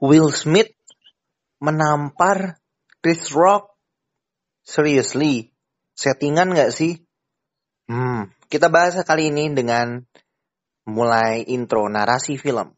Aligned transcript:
Will 0.00 0.28
Smith 0.32 0.72
menampar 1.60 2.60
Chris 3.00 3.32
Rock. 3.32 3.72
Seriously, 4.66 5.54
settingan 5.94 6.50
nggak 6.50 6.74
sih? 6.74 6.98
Hmm, 7.86 8.34
kita 8.50 8.66
bahas 8.66 8.98
kali 9.06 9.30
ini 9.30 9.54
dengan 9.54 10.02
mulai 10.90 11.46
intro 11.46 11.86
narasi 11.86 12.34
film. 12.34 12.74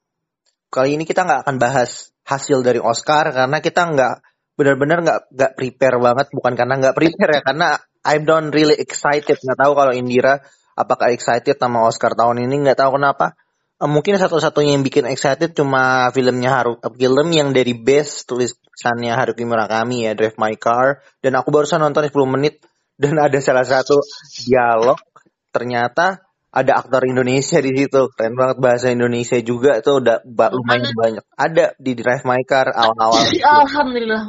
Kali 0.69 1.01
ini 1.01 1.08
kita 1.08 1.24
nggak 1.24 1.49
akan 1.49 1.56
bahas 1.56 2.12
hasil 2.28 2.60
dari 2.60 2.76
Oscar 2.76 3.32
karena 3.32 3.58
kita 3.64 3.88
nggak 3.88 4.14
benar-benar 4.53 4.98
nggak 5.00 5.21
nggak 5.32 5.53
prepare 5.56 5.96
banget 5.96 6.26
bukan 6.28 6.53
karena 6.58 6.74
nggak 6.76 6.96
prepare 6.98 7.40
ya 7.40 7.42
karena 7.46 7.69
I'm 8.04 8.28
don't 8.28 8.53
really 8.53 8.76
excited 8.76 9.40
nggak 9.40 9.58
tahu 9.64 9.72
kalau 9.72 9.96
Indira 9.96 10.44
apakah 10.76 11.08
excited 11.14 11.56
sama 11.56 11.88
Oscar 11.88 12.12
tahun 12.12 12.44
ini 12.44 12.69
nggak 12.69 12.85
tahu 12.85 13.00
kenapa 13.00 13.32
mungkin 13.87 14.19
satu-satunya 14.19 14.74
yang 14.74 14.83
bikin 14.83 15.06
excited 15.06 15.54
cuma 15.54 16.11
filmnya 16.11 16.51
Haru 16.51 16.83
film 16.98 17.29
yang 17.30 17.55
dari 17.55 17.79
best 17.79 18.27
tulisannya 18.27 19.15
Haruki 19.15 19.47
Murakami 19.47 20.02
ya 20.02 20.19
Drive 20.19 20.35
My 20.35 20.59
Car. 20.59 21.07
Dan 21.23 21.39
aku 21.39 21.55
barusan 21.55 21.79
nonton 21.79 22.02
10 22.02 22.11
menit 22.27 22.59
dan 22.99 23.15
ada 23.30 23.38
salah 23.38 23.62
satu 23.62 24.02
dialog. 24.43 24.99
Ternyata 25.55 26.27
ada 26.51 26.73
aktor 26.83 27.07
Indonesia 27.07 27.62
di 27.62 27.71
situ. 27.71 28.11
Keren 28.19 28.35
banget 28.35 28.59
bahasa 28.59 28.91
Indonesia 28.91 29.38
juga 29.38 29.79
itu 29.79 30.02
udah 30.02 30.27
lumayan 30.27 30.91
banyak. 30.99 31.24
Ada 31.38 31.79
di 31.79 31.95
Drive 31.95 32.27
My 32.27 32.43
Car 32.43 32.74
awal-awal 32.74 33.30
Alhamdulillah. 33.63 34.23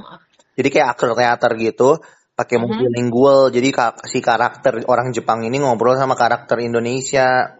jadi 0.53 0.67
kayak 0.69 0.87
aktor 0.93 1.17
teater 1.17 1.51
gitu 1.57 1.89
pakai 2.35 2.55
multilingual 2.55 3.51
jadi 3.51 3.67
ka- 3.71 3.99
si 4.07 4.23
karakter 4.23 4.87
orang 4.87 5.11
Jepang 5.11 5.43
ini 5.43 5.59
ngobrol 5.59 5.99
sama 5.99 6.15
karakter 6.15 6.59
Indonesia 6.63 7.58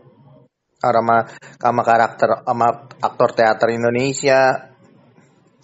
sama 0.80 1.28
sama 1.60 1.82
karakter 1.84 2.30
sama 2.48 2.68
aktor 3.04 3.36
teater 3.36 3.70
Indonesia. 3.76 4.72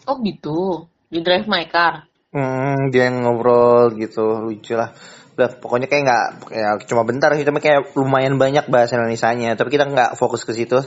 Oh 0.05 0.19
gitu. 0.21 0.85
Di 1.07 1.23
Drive 1.23 1.47
My 1.47 1.65
Car. 1.71 2.05
hmm, 2.35 2.91
dia 2.91 3.07
yang 3.07 3.23
ngobrol 3.23 3.95
gitu 3.95 4.43
lucu 4.43 4.75
lah. 4.75 4.91
Udah, 5.35 5.51
pokoknya 5.59 5.87
kayak 5.87 6.03
nggak 6.03 6.25
ya 6.51 6.69
cuma 6.87 7.03
bentar 7.03 7.31
sih 7.35 7.43
tapi 7.43 7.59
kayak 7.59 7.95
lumayan 7.95 8.35
banyak 8.35 8.67
bahasa 8.67 8.99
Indonesia-nya. 8.99 9.55
Tapi 9.55 9.69
kita 9.71 9.87
nggak 9.87 10.11
fokus 10.19 10.43
ke 10.43 10.51
situ. 10.51 10.83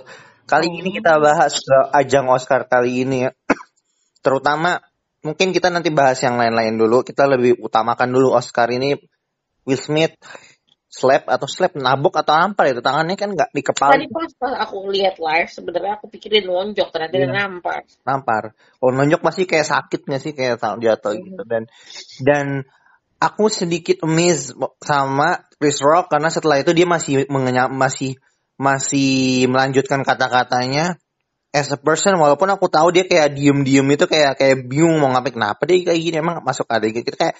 Kali 0.48 0.68
ini 0.68 1.00
kita 1.00 1.20
bahas 1.20 1.60
ke 1.60 1.78
ajang 1.96 2.28
Oscar 2.28 2.68
kali 2.68 3.04
ini 3.04 3.28
ya. 3.28 3.30
Terutama 4.24 4.80
mungkin 5.24 5.52
kita 5.56 5.72
nanti 5.72 5.88
bahas 5.88 6.20
yang 6.20 6.36
lain-lain 6.36 6.76
dulu. 6.76 7.00
Kita 7.04 7.24
lebih 7.24 7.60
utamakan 7.64 8.08
dulu 8.12 8.36
Oscar 8.36 8.68
ini. 8.68 8.96
Will 9.68 9.76
Smith 9.76 10.16
slap 10.98 11.30
atau 11.30 11.46
slap 11.46 11.78
nabok 11.78 12.18
atau 12.26 12.34
apa 12.34 12.66
itu 12.66 12.82
tangannya 12.82 13.14
kan 13.14 13.30
nggak 13.30 13.54
di 13.54 13.62
kepala 13.62 13.94
Tadi 13.94 14.10
pas, 14.10 14.30
pas 14.34 14.54
aku 14.66 14.90
lihat 14.90 15.22
live 15.22 15.46
sebenarnya 15.46 16.02
aku 16.02 16.10
pikirin 16.10 16.50
lonjok 16.50 16.90
ternyata 16.90 17.14
dia 17.14 17.30
Iya. 17.30 17.34
nampar. 17.38 17.86
nampar. 18.02 18.42
Kalau 18.82 18.92
nonjok 18.92 19.22
masih 19.22 19.44
kayak 19.46 19.66
sakit 19.70 20.00
nggak 20.02 20.22
sih 20.22 20.32
kayak 20.34 20.58
jatuh 20.58 21.14
gitu. 21.14 21.42
Dan 21.46 21.62
dan 22.26 22.46
aku 23.22 23.46
sedikit 23.46 24.02
amazed 24.02 24.58
sama 24.82 25.46
Chris 25.58 25.78
Rock 25.78 26.10
karena 26.10 26.30
setelah 26.30 26.58
itu 26.58 26.74
dia 26.74 26.86
masih 26.86 27.26
mengenya 27.30 27.70
masih 27.70 28.18
masih 28.58 29.46
melanjutkan 29.46 30.02
kata-katanya 30.02 30.98
as 31.54 31.70
a 31.70 31.78
person. 31.78 32.18
Walaupun 32.18 32.50
aku 32.50 32.66
tahu 32.66 32.90
dia 32.90 33.06
kayak 33.06 33.38
diem-diem 33.38 33.86
itu 33.86 34.04
kayak 34.10 34.38
kayak 34.38 34.66
bingung 34.66 34.98
mau 34.98 35.14
ngapain. 35.14 35.34
Kenapa 35.34 35.62
dia 35.66 35.82
kayak 35.86 36.00
gini? 36.02 36.16
Emang 36.18 36.42
masuk 36.42 36.66
ada 36.70 36.86
gitu? 36.86 37.06
Kayak 37.14 37.38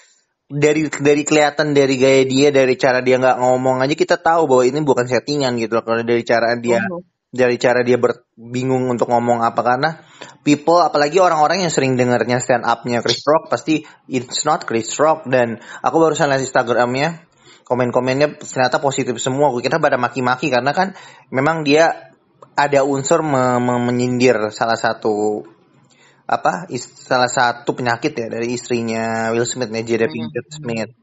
dari 0.49 0.89
dari 0.89 1.21
kelihatan 1.21 1.77
dari 1.77 1.95
gaya 2.01 2.25
dia 2.25 2.49
dari 2.49 2.73
cara 2.73 3.05
dia 3.05 3.21
nggak 3.21 3.37
ngomong 3.37 3.85
aja 3.85 3.93
kita 3.93 4.17
tahu 4.17 4.49
bahwa 4.49 4.63
ini 4.65 4.81
bukan 4.81 5.05
settingan 5.05 5.53
gitu 5.61 5.77
loh. 5.77 5.85
Kalau 5.85 6.01
dari 6.01 6.25
cara 6.25 6.57
dia 6.57 6.81
Mhm. 6.81 7.05
dari 7.29 7.61
cara 7.61 7.85
dia 7.85 8.01
ber, 8.01 8.25
bingung 8.33 8.89
untuk 8.89 9.13
ngomong 9.13 9.45
apa 9.45 9.61
karena 9.61 10.01
people 10.41 10.81
apalagi 10.81 11.21
orang-orang 11.21 11.61
yang 11.61 11.69
sering 11.69 11.93
dengarnya 11.93 12.41
stand 12.41 12.65
up-nya 12.65 13.05
Chris 13.05 13.21
Rock 13.29 13.53
pasti 13.53 13.85
it's 14.09 14.41
not 14.49 14.65
Chris 14.65 14.89
Rock. 14.97 15.29
Dan 15.29 15.61
aku 15.85 15.95
barusan 16.01 16.33
lihat 16.33 16.41
Instagramnya 16.41 17.29
komen-komennya 17.69 18.41
ternyata 18.41 18.81
positif 18.81 19.21
semua. 19.21 19.53
Kita 19.61 19.77
pada 19.77 20.01
maki-maki 20.01 20.49
karena 20.49 20.73
kan 20.73 20.97
memang 21.29 21.61
dia 21.61 22.09
ada 22.57 22.81
unsur 22.81 23.21
me- 23.21 23.61
me- 23.61 23.85
menyindir 23.85 24.49
salah 24.49 24.75
satu 24.75 25.45
apa 26.29 26.69
salah 26.85 27.25
satu 27.25 27.73
penyakit 27.73 28.13
ya 28.13 28.29
dari 28.29 28.53
istrinya 28.53 29.33
Will 29.33 29.49
Smith 29.49 29.73
nih 29.73 29.81
Jada 29.81 30.05
Pinkett 30.05 30.47
Smith. 30.53 30.93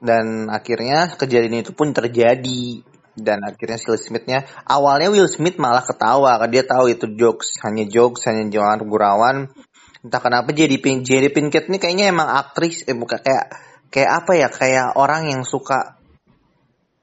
Dan 0.00 0.48
akhirnya 0.48 1.12
kejadian 1.12 1.60
itu 1.60 1.76
pun 1.76 1.92
terjadi. 1.92 2.80
Dan 3.12 3.44
akhirnya 3.44 3.76
Will 3.84 4.00
Smithnya 4.00 4.48
awalnya 4.64 5.12
Will 5.12 5.28
Smith 5.28 5.60
malah 5.60 5.84
ketawa. 5.84 6.40
Kan 6.40 6.56
dia 6.56 6.64
tahu 6.64 6.88
itu 6.88 7.12
jokes 7.20 7.60
hanya 7.60 7.84
jokes 7.84 8.24
hanya 8.32 8.48
jangan 8.48 8.80
gurauan. 8.88 9.52
Entah 10.00 10.24
kenapa 10.24 10.56
jadi 10.56 10.80
Jada 10.80 11.28
Pinkett 11.28 11.68
ini 11.68 11.76
kayaknya 11.76 12.08
emang 12.08 12.32
aktris 12.32 12.88
eh 12.88 12.96
bukan 12.96 13.20
kayak 13.20 13.44
kayak 13.92 14.10
apa 14.24 14.32
ya 14.40 14.48
kayak 14.48 14.96
orang 14.96 15.28
yang 15.28 15.44
suka 15.44 16.00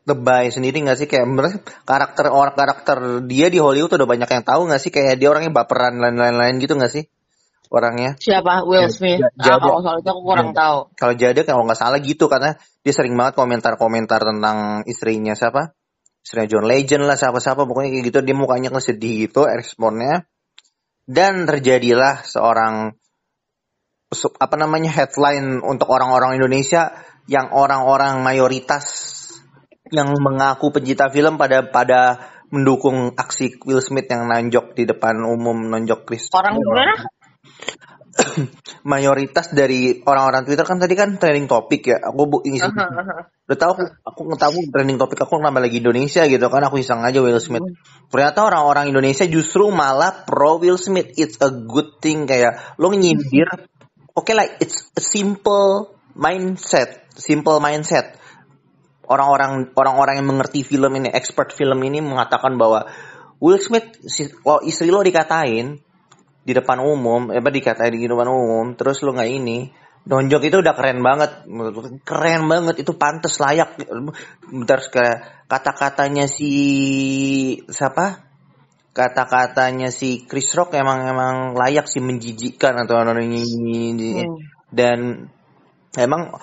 lebay 0.10 0.50
sendiri 0.50 0.82
nggak 0.82 0.98
sih? 0.98 1.06
Kayak 1.06 1.30
bener 1.30 1.54
karakter 1.86 2.34
orang 2.34 2.58
karakter 2.58 2.98
dia 3.30 3.54
di 3.54 3.62
Hollywood 3.62 3.94
udah 3.94 4.10
banyak 4.10 4.26
yang 4.26 4.42
tahu 4.42 4.74
nggak 4.74 4.82
sih? 4.82 4.90
Kayak 4.90 5.22
dia 5.22 5.30
orangnya 5.30 5.54
baperan 5.54 6.02
lain-lain 6.02 6.58
gitu 6.58 6.74
nggak 6.74 6.90
sih 6.90 7.06
orangnya 7.70 8.16
Siapa? 8.20 8.64
Will 8.68 8.88
Smith. 8.90 9.20
Ja- 9.38 9.58
Ah, 9.58 9.62
kalau 9.62 9.82
soal 9.84 10.00
itu 10.02 10.10
aku 10.10 10.22
kurang 10.24 10.52
tahu. 10.56 10.92
kalau 10.96 11.14
Jada 11.16 11.42
kalau 11.46 11.64
nggak 11.68 11.80
salah 11.80 12.00
gitu 12.00 12.26
karena 12.32 12.56
dia 12.84 12.94
sering 12.96 13.14
banget 13.16 13.36
komentar-komentar 13.36 14.22
tentang 14.24 14.84
istrinya 14.88 15.36
siapa 15.36 15.76
istrinya 16.24 16.48
John 16.52 16.66
Legend 16.68 17.04
lah 17.08 17.16
siapa-siapa 17.16 17.64
pokoknya 17.64 17.90
kayak 17.94 18.06
gitu 18.12 18.20
dia 18.24 18.36
mukanya 18.36 18.68
kan 18.72 18.84
sedih 18.84 19.28
gitu 19.32 19.48
responnya 19.48 20.28
dan 21.08 21.48
terjadilah 21.48 22.28
seorang 22.28 22.96
apa 24.40 24.56
namanya 24.56 24.92
headline 24.92 25.60
untuk 25.64 25.92
orang-orang 25.92 26.40
Indonesia 26.40 26.96
yang 27.28 27.52
orang-orang 27.52 28.24
mayoritas 28.24 29.16
yang 29.92 30.12
mengaku 30.20 30.72
pencinta 30.72 31.08
film 31.12 31.36
pada 31.40 31.64
pada 31.68 32.00
mendukung 32.52 33.12
aksi 33.16 33.60
Will 33.68 33.84
Smith 33.84 34.08
yang 34.08 34.28
nanjok 34.32 34.76
di 34.76 34.88
depan 34.88 35.20
umum 35.28 35.68
nonjok 35.68 36.08
Chris 36.08 36.32
Orang 36.32 36.56
gimana? 36.56 36.96
mayoritas 38.92 39.54
dari 39.54 40.02
orang-orang 40.02 40.46
Twitter 40.46 40.66
kan 40.66 40.78
tadi 40.82 40.94
kan 40.98 41.18
trending 41.22 41.46
topik 41.46 41.82
ya. 41.86 41.98
Aku 42.02 42.26
bu 42.26 42.38
Aha, 42.42 42.66
aha. 42.66 43.16
udah 43.48 43.58
tahu 43.58 43.72
aku, 43.78 43.84
aku 44.04 44.22
ngetahu 44.34 44.58
trending 44.74 44.98
topik 45.00 45.20
aku 45.24 45.40
nama 45.40 45.62
lagi 45.62 45.80
Indonesia 45.80 46.26
gitu 46.28 46.46
kan 46.52 46.64
aku 46.66 46.82
iseng 46.82 47.04
aja 47.06 47.20
Will 47.22 47.40
Smith. 47.40 47.64
Ternyata 48.10 48.40
orang-orang 48.44 48.90
Indonesia 48.92 49.24
justru 49.30 49.70
malah 49.70 50.26
pro 50.26 50.58
Will 50.60 50.80
Smith. 50.80 51.14
It's 51.16 51.38
a 51.40 51.52
good 51.52 52.02
thing 52.02 52.26
kayak 52.26 52.78
lo 52.82 52.92
nyindir. 52.92 53.70
Oke 54.18 54.34
lah, 54.34 54.50
it's 54.58 54.90
a 54.98 55.04
simple 55.04 55.94
mindset, 56.18 57.06
simple 57.14 57.62
mindset. 57.62 58.18
Orang-orang 59.08 59.72
orang-orang 59.78 60.20
yang 60.20 60.28
mengerti 60.28 60.66
film 60.66 60.92
ini, 61.00 61.08
expert 61.14 61.54
film 61.54 61.80
ini 61.86 62.04
mengatakan 62.04 62.60
bahwa 62.60 62.90
Will 63.38 63.62
Smith, 63.62 63.86
si, 64.10 64.28
kalau 64.42 64.66
istri 64.66 64.90
lo 64.90 65.06
dikatain, 65.06 65.78
di 66.48 66.56
depan 66.56 66.80
umum, 66.80 67.28
apa 67.28 67.52
dikatain 67.52 67.92
di 67.92 68.08
depan 68.08 68.32
umum, 68.32 68.72
terus 68.80 69.04
lu 69.04 69.12
nggak 69.12 69.28
ini, 69.28 69.68
nonjok 70.08 70.48
itu 70.48 70.64
udah 70.64 70.72
keren 70.72 71.04
banget, 71.04 71.44
keren 72.08 72.48
banget 72.48 72.80
itu 72.80 72.96
pantas 72.96 73.36
layak. 73.44 73.76
Bentar 74.48 74.80
kata-katanya 75.52 76.32
si 76.32 76.52
siapa? 77.68 78.24
Kata-katanya 78.96 79.92
si 79.92 80.24
Chris 80.24 80.56
Rock 80.56 80.74
emang 80.80 81.04
emang 81.06 81.36
layak 81.54 81.92
sih 81.92 82.00
menjijikkan 82.00 82.80
atau 82.88 82.96
Hmm. 84.24 84.40
dan 84.72 85.00
emang 86.00 86.34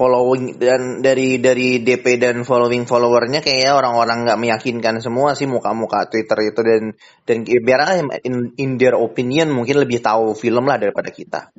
following 0.00 0.56
dan 0.56 1.04
dari 1.04 1.36
dari 1.36 1.84
DP 1.84 2.16
dan 2.16 2.40
following 2.48 2.88
followernya 2.88 3.44
kayaknya 3.44 3.76
orang-orang 3.76 4.24
nggak 4.24 4.40
meyakinkan 4.40 5.04
semua 5.04 5.36
sih 5.36 5.44
muka-muka 5.44 6.08
Twitter 6.08 6.40
itu 6.40 6.60
dan 6.64 6.82
dan 7.28 7.44
biar 7.44 8.00
in, 8.24 8.56
in 8.56 8.80
their 8.80 8.96
opinion 8.96 9.52
mungkin 9.52 9.76
lebih 9.76 10.00
tahu 10.00 10.32
film 10.32 10.64
lah 10.64 10.80
daripada 10.80 11.12
kita. 11.12 11.52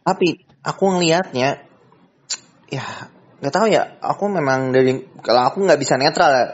Tapi 0.00 0.40
aku 0.64 0.84
ngelihatnya 0.88 1.60
ya 2.72 2.84
nggak 3.44 3.52
tahu 3.52 3.68
ya 3.68 4.00
aku 4.00 4.24
memang 4.32 4.72
dari 4.72 4.96
kalau 5.20 5.44
aku 5.44 5.60
nggak 5.60 5.76
bisa 5.76 6.00
netral 6.00 6.32
ya. 6.32 6.46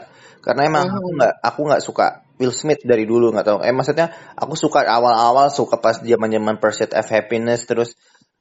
karena 0.43 0.67
emang 0.67 0.91
aku 0.91 1.07
nggak 1.15 1.33
aku 1.39 1.59
nggak 1.71 1.83
suka 1.83 2.07
Will 2.35 2.51
Smith 2.51 2.83
dari 2.83 3.07
dulu 3.07 3.31
nggak 3.31 3.47
tahu 3.47 3.59
eh 3.63 3.71
maksudnya 3.71 4.11
aku 4.35 4.59
suka 4.59 4.83
awal-awal 4.83 5.47
suka 5.51 5.79
pas 5.79 6.03
zaman 6.03 6.31
zaman 6.31 6.59
Pursuit 6.59 6.91
of 6.91 7.07
Happiness 7.07 7.63
terus 7.63 7.95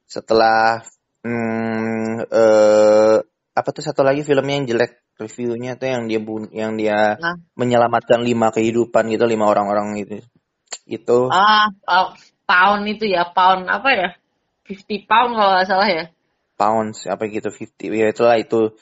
setelah 0.07 0.87
hmm, 1.25 2.27
eh 2.29 3.17
apa 3.57 3.69
tuh 3.73 3.81
satu 3.81 4.05
lagi 4.05 4.21
filmnya 4.21 4.61
yang 4.61 4.67
jelek 4.69 5.01
reviewnya 5.17 5.81
tuh 5.81 5.89
yang 5.89 6.05
dia 6.13 6.21
bun 6.21 6.53
yang 6.53 6.77
dia 6.77 7.17
Nah. 7.17 7.41
menyelamatkan 7.57 8.21
lima 8.21 8.53
kehidupan 8.53 9.09
gitu 9.09 9.25
lima 9.25 9.49
orang-orang 9.49 9.97
gitu 10.05 10.21
itu 10.85 11.19
Ah, 11.33 11.73
ah, 11.89 12.13
pound 12.45 12.85
itu 12.85 13.09
ya, 13.09 13.25
pound 13.33 13.65
apa 13.67 13.89
ya? 13.97 14.09
50 14.69 15.07
pound 15.09 15.31
kalau 15.39 15.51
nggak 15.57 15.69
salah 15.71 15.89
ya. 15.89 16.05
pounds 16.59 17.05
apa 17.09 17.23
gitu 17.33 17.49
50 17.53 17.97
ya 18.01 18.07
itulah 18.13 18.37
itu 18.41 18.73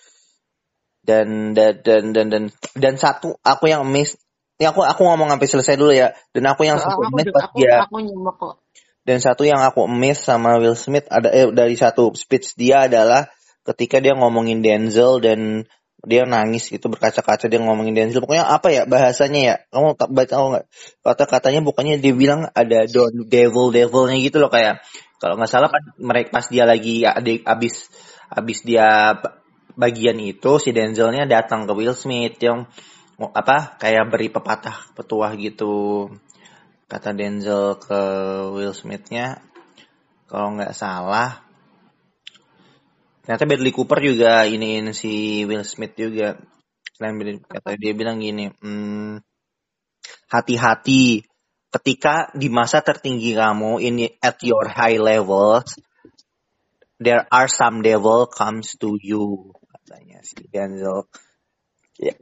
dan 1.04 1.52
dan 1.52 1.82
dan 1.84 2.02
dan 2.16 2.26
dan, 2.32 2.44
dan 2.74 2.94
satu 2.96 3.36
aku 3.44 3.68
yang 3.68 3.84
miss 3.84 4.16
ya 4.56 4.72
aku 4.72 4.80
aku 4.86 5.02
ngomong 5.04 5.28
sampai 5.28 5.48
selesai 5.50 5.74
dulu 5.76 5.92
ya 5.92 6.14
dan 6.32 6.44
aku 6.48 6.64
yang 6.64 6.78
Ah, 6.80 6.88
satu 6.88 7.04
aku 7.04 7.18
miss 7.18 7.26
juga 7.28 7.34
pas 7.36 7.44
aku 7.50 7.56
dia 7.60 7.74
aku 7.84 7.96
nyimak 8.00 8.34
kok. 8.40 8.54
Dan 9.04 9.20
satu 9.20 9.44
yang 9.44 9.60
aku 9.60 9.84
miss 9.84 10.24
sama 10.24 10.56
Will 10.56 10.76
Smith 10.76 11.04
ada 11.12 11.28
eh, 11.28 11.52
dari 11.52 11.76
satu 11.76 12.16
speech 12.16 12.56
dia 12.56 12.88
adalah 12.88 13.28
ketika 13.64 14.00
dia 14.00 14.16
ngomongin 14.16 14.64
Denzel 14.64 15.20
dan 15.20 15.68
dia 16.04 16.28
nangis 16.28 16.68
gitu 16.68 16.92
berkaca-kaca 16.92 17.48
dia 17.48 17.60
ngomongin 17.60 17.96
Denzel. 17.96 18.24
Pokoknya 18.24 18.48
apa 18.48 18.72
ya 18.72 18.88
bahasanya 18.88 19.40
ya? 19.40 19.54
Kamu 19.72 19.96
tak 19.96 20.08
baca 20.12 20.28
tahu 20.28 20.46
nggak? 20.56 20.64
Kata-katanya 21.04 21.60
pokoknya 21.64 21.94
dia 22.00 22.12
bilang 22.16 22.48
ada 22.52 22.88
don 22.88 23.28
devil 23.28 23.72
devilnya 23.72 24.16
gitu 24.20 24.40
loh 24.40 24.48
kayak 24.52 24.84
kalau 25.20 25.40
nggak 25.40 25.52
salah 25.52 25.72
kan 25.72 25.84
mereka 25.96 26.36
pas 26.36 26.46
dia 26.52 26.68
lagi 26.68 27.04
adik 27.08 27.48
abis 27.48 27.88
abis 28.28 28.60
dia 28.60 29.16
bagian 29.74 30.20
itu 30.20 30.60
si 30.60 30.70
Denzelnya 30.76 31.24
datang 31.24 31.64
ke 31.64 31.72
Will 31.72 31.96
Smith 31.96 32.36
yang 32.44 32.68
apa 33.20 33.78
kayak 33.78 34.10
beri 34.10 34.28
pepatah 34.28 34.90
petuah 34.92 35.32
gitu 35.38 36.10
kata 36.84 37.16
Denzel 37.16 37.80
ke 37.80 38.00
Will 38.52 38.76
Smithnya 38.76 39.40
kalau 40.28 40.56
nggak 40.56 40.76
salah 40.76 41.40
ternyata 43.24 43.48
Bradley 43.48 43.72
Cooper 43.72 44.04
juga 44.04 44.44
iniin 44.44 44.92
si 44.92 45.42
Will 45.48 45.64
Smith 45.64 45.96
juga 45.96 46.36
selain 46.94 47.40
kata 47.40 47.74
dia 47.80 47.96
bilang 47.96 48.20
gini 48.20 48.52
hmm, 48.52 49.18
hati-hati 50.28 51.24
ketika 51.74 52.30
di 52.36 52.46
masa 52.52 52.84
tertinggi 52.84 53.34
kamu 53.34 53.82
ini 53.82 54.06
at 54.22 54.38
your 54.46 54.68
high 54.70 55.00
levels 55.00 55.74
there 57.02 57.26
are 57.34 57.50
some 57.50 57.82
devil 57.82 58.30
comes 58.30 58.78
to 58.78 58.94
you 59.02 59.50
katanya 59.72 60.22
si 60.22 60.44
Denzel 60.52 61.08
yeah. 61.98 62.14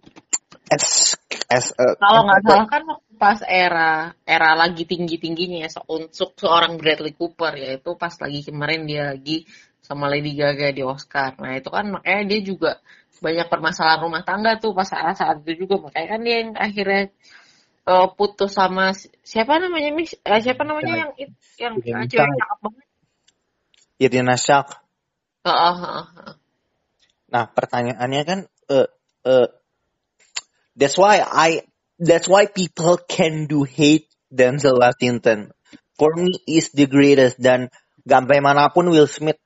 as, 0.73 1.19
as 1.53 1.75
kalau 2.01 2.25
nggak 2.25 2.41
salah 2.49 2.67
kan 2.71 2.83
pas 3.23 3.39
era 3.47 4.19
era 4.27 4.59
lagi 4.59 4.83
tinggi 4.83 5.15
tingginya 5.15 5.63
ya 5.63 5.71
untuk 5.87 6.35
seorang 6.35 6.75
Bradley 6.75 7.15
Cooper 7.15 7.55
yaitu 7.55 7.95
pas 7.95 8.11
lagi 8.19 8.43
kemarin 8.43 8.83
dia 8.83 9.15
lagi 9.15 9.47
sama 9.79 10.11
Lady 10.11 10.35
Gaga 10.35 10.75
di 10.75 10.83
Oscar. 10.83 11.39
Nah 11.39 11.55
itu 11.55 11.71
kan 11.71 11.87
makanya 11.95 12.23
dia 12.27 12.41
juga 12.43 12.71
banyak 13.23 13.47
permasalahan 13.47 14.03
rumah 14.03 14.27
tangga 14.27 14.59
tuh 14.59 14.75
pas 14.75 14.91
saat 14.91 15.15
saat 15.15 15.39
itu 15.47 15.63
juga. 15.63 15.87
Makanya 15.87 16.19
kan 16.19 16.21
dia 16.27 16.37
yang 16.43 16.51
akhirnya 16.59 17.03
uh, 17.87 18.11
putus 18.11 18.59
sama 18.59 18.91
siapa 19.23 19.63
namanya 19.63 19.95
mis 19.95 20.19
uh, 20.27 20.41
siapa 20.43 20.67
namanya 20.67 21.07
yang 21.07 21.11
yang 21.63 21.75
yang 21.87 22.03
cewek 22.11 22.27
cakep 22.27 22.59
banget? 22.59 22.87
Irina 24.03 24.35
Shak 24.35 24.67
uh, 25.47 25.51
uh, 25.51 25.77
uh, 25.79 26.07
uh. 26.27 26.35
nah 27.31 27.47
pertanyaannya 27.47 28.23
kan 28.27 28.39
uh, 28.67 28.91
uh, 29.23 29.49
that's 30.75 30.99
why 30.99 31.23
I 31.23 31.63
that's 32.03 32.27
why 32.27 32.51
people 32.51 32.99
can 33.07 33.47
do 33.47 33.63
hate 33.63 34.11
Denzel 34.27 34.83
Washington. 34.83 35.55
For 35.95 36.11
me 36.19 36.35
is 36.51 36.75
the 36.75 36.91
greatest 36.91 37.39
dan 37.39 37.71
sampai 38.03 38.43
mana 38.43 38.75
pun 38.75 38.91
Will 38.91 39.07
Smith 39.07 39.39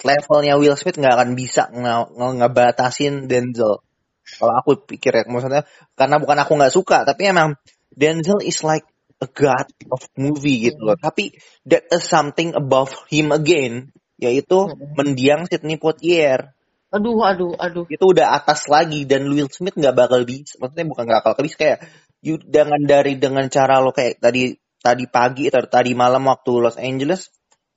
levelnya 0.00 0.56
Will 0.56 0.80
Smith 0.80 0.96
nggak 0.96 1.14
akan 1.14 1.30
bisa 1.36 1.68
ngebatasin 2.16 3.28
Denzel. 3.28 3.84
Kalau 4.24 4.54
aku 4.56 4.86
pikir 4.88 5.12
ya, 5.12 5.22
maksudnya 5.28 5.66
karena 5.98 6.16
bukan 6.16 6.38
aku 6.40 6.52
nggak 6.56 6.72
suka, 6.72 7.04
tapi 7.04 7.28
emang 7.28 7.58
Denzel 7.92 8.40
is 8.40 8.64
like 8.64 8.86
a 9.20 9.28
god 9.28 9.68
of 9.92 10.00
movie 10.16 10.70
gitu 10.70 10.80
loh. 10.80 10.96
Tapi 10.96 11.36
there 11.68 11.84
is 11.92 12.06
something 12.06 12.56
above 12.56 12.94
him 13.12 13.34
again, 13.34 13.92
yaitu 14.16 14.72
mendiang 14.96 15.44
Sidney 15.50 15.76
Poitier. 15.76 16.56
Aduh, 16.90 17.22
aduh, 17.22 17.54
aduh. 17.54 17.86
Itu 17.86 18.10
udah 18.10 18.34
atas 18.34 18.66
lagi 18.66 19.06
dan 19.06 19.30
Will 19.30 19.46
Smith 19.46 19.78
nggak 19.78 19.94
bakal 19.94 20.26
bisa. 20.26 20.58
Maksudnya 20.58 20.86
bukan 20.90 21.04
nggak 21.06 21.22
bakal 21.22 21.42
bisa 21.46 21.56
kayak 21.56 21.78
you, 22.18 22.42
dengan 22.42 22.82
dari 22.82 23.14
dengan 23.14 23.46
cara 23.46 23.78
lo 23.78 23.94
kayak 23.94 24.18
tadi 24.18 24.58
tadi 24.82 25.04
pagi 25.06 25.46
atau 25.46 25.70
tadi 25.70 25.94
malam 25.94 26.26
waktu 26.26 26.50
Los 26.58 26.74
Angeles, 26.82 27.30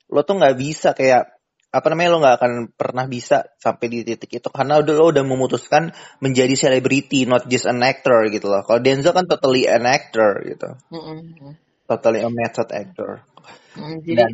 lo 0.09 0.25
tuh 0.25 0.41
nggak 0.41 0.55
bisa 0.57 0.97
kayak 0.97 1.29
apa 1.73 1.89
namanya 1.89 2.09
lo 2.13 2.17
nggak 2.21 2.37
akan 2.37 2.53
pernah 2.77 3.05
bisa 3.09 3.49
sampai 3.57 3.85
di 3.89 4.05
titik 4.05 4.29
itu 4.29 4.49
karena 4.53 4.77
udah 4.77 4.93
lo 4.93 5.09
udah 5.09 5.25
memutuskan 5.25 5.89
menjadi 6.21 6.53
selebriti 6.53 7.25
not 7.25 7.49
just 7.49 7.65
an 7.65 7.81
actor 7.81 8.29
gitu 8.29 8.45
loh 8.45 8.61
kalau 8.61 8.77
Denzel 8.77 9.09
kan 9.09 9.25
totally 9.25 9.65
an 9.65 9.89
actor 9.89 10.37
gitu 10.45 10.77
mm 10.93 11.01
-hmm. 11.01 11.57
totally 11.89 12.21
a 12.21 12.29
method 12.29 12.69
actor 12.69 13.25
mm, 13.73 14.05
jadi 14.05 14.21
Dan, 14.21 14.31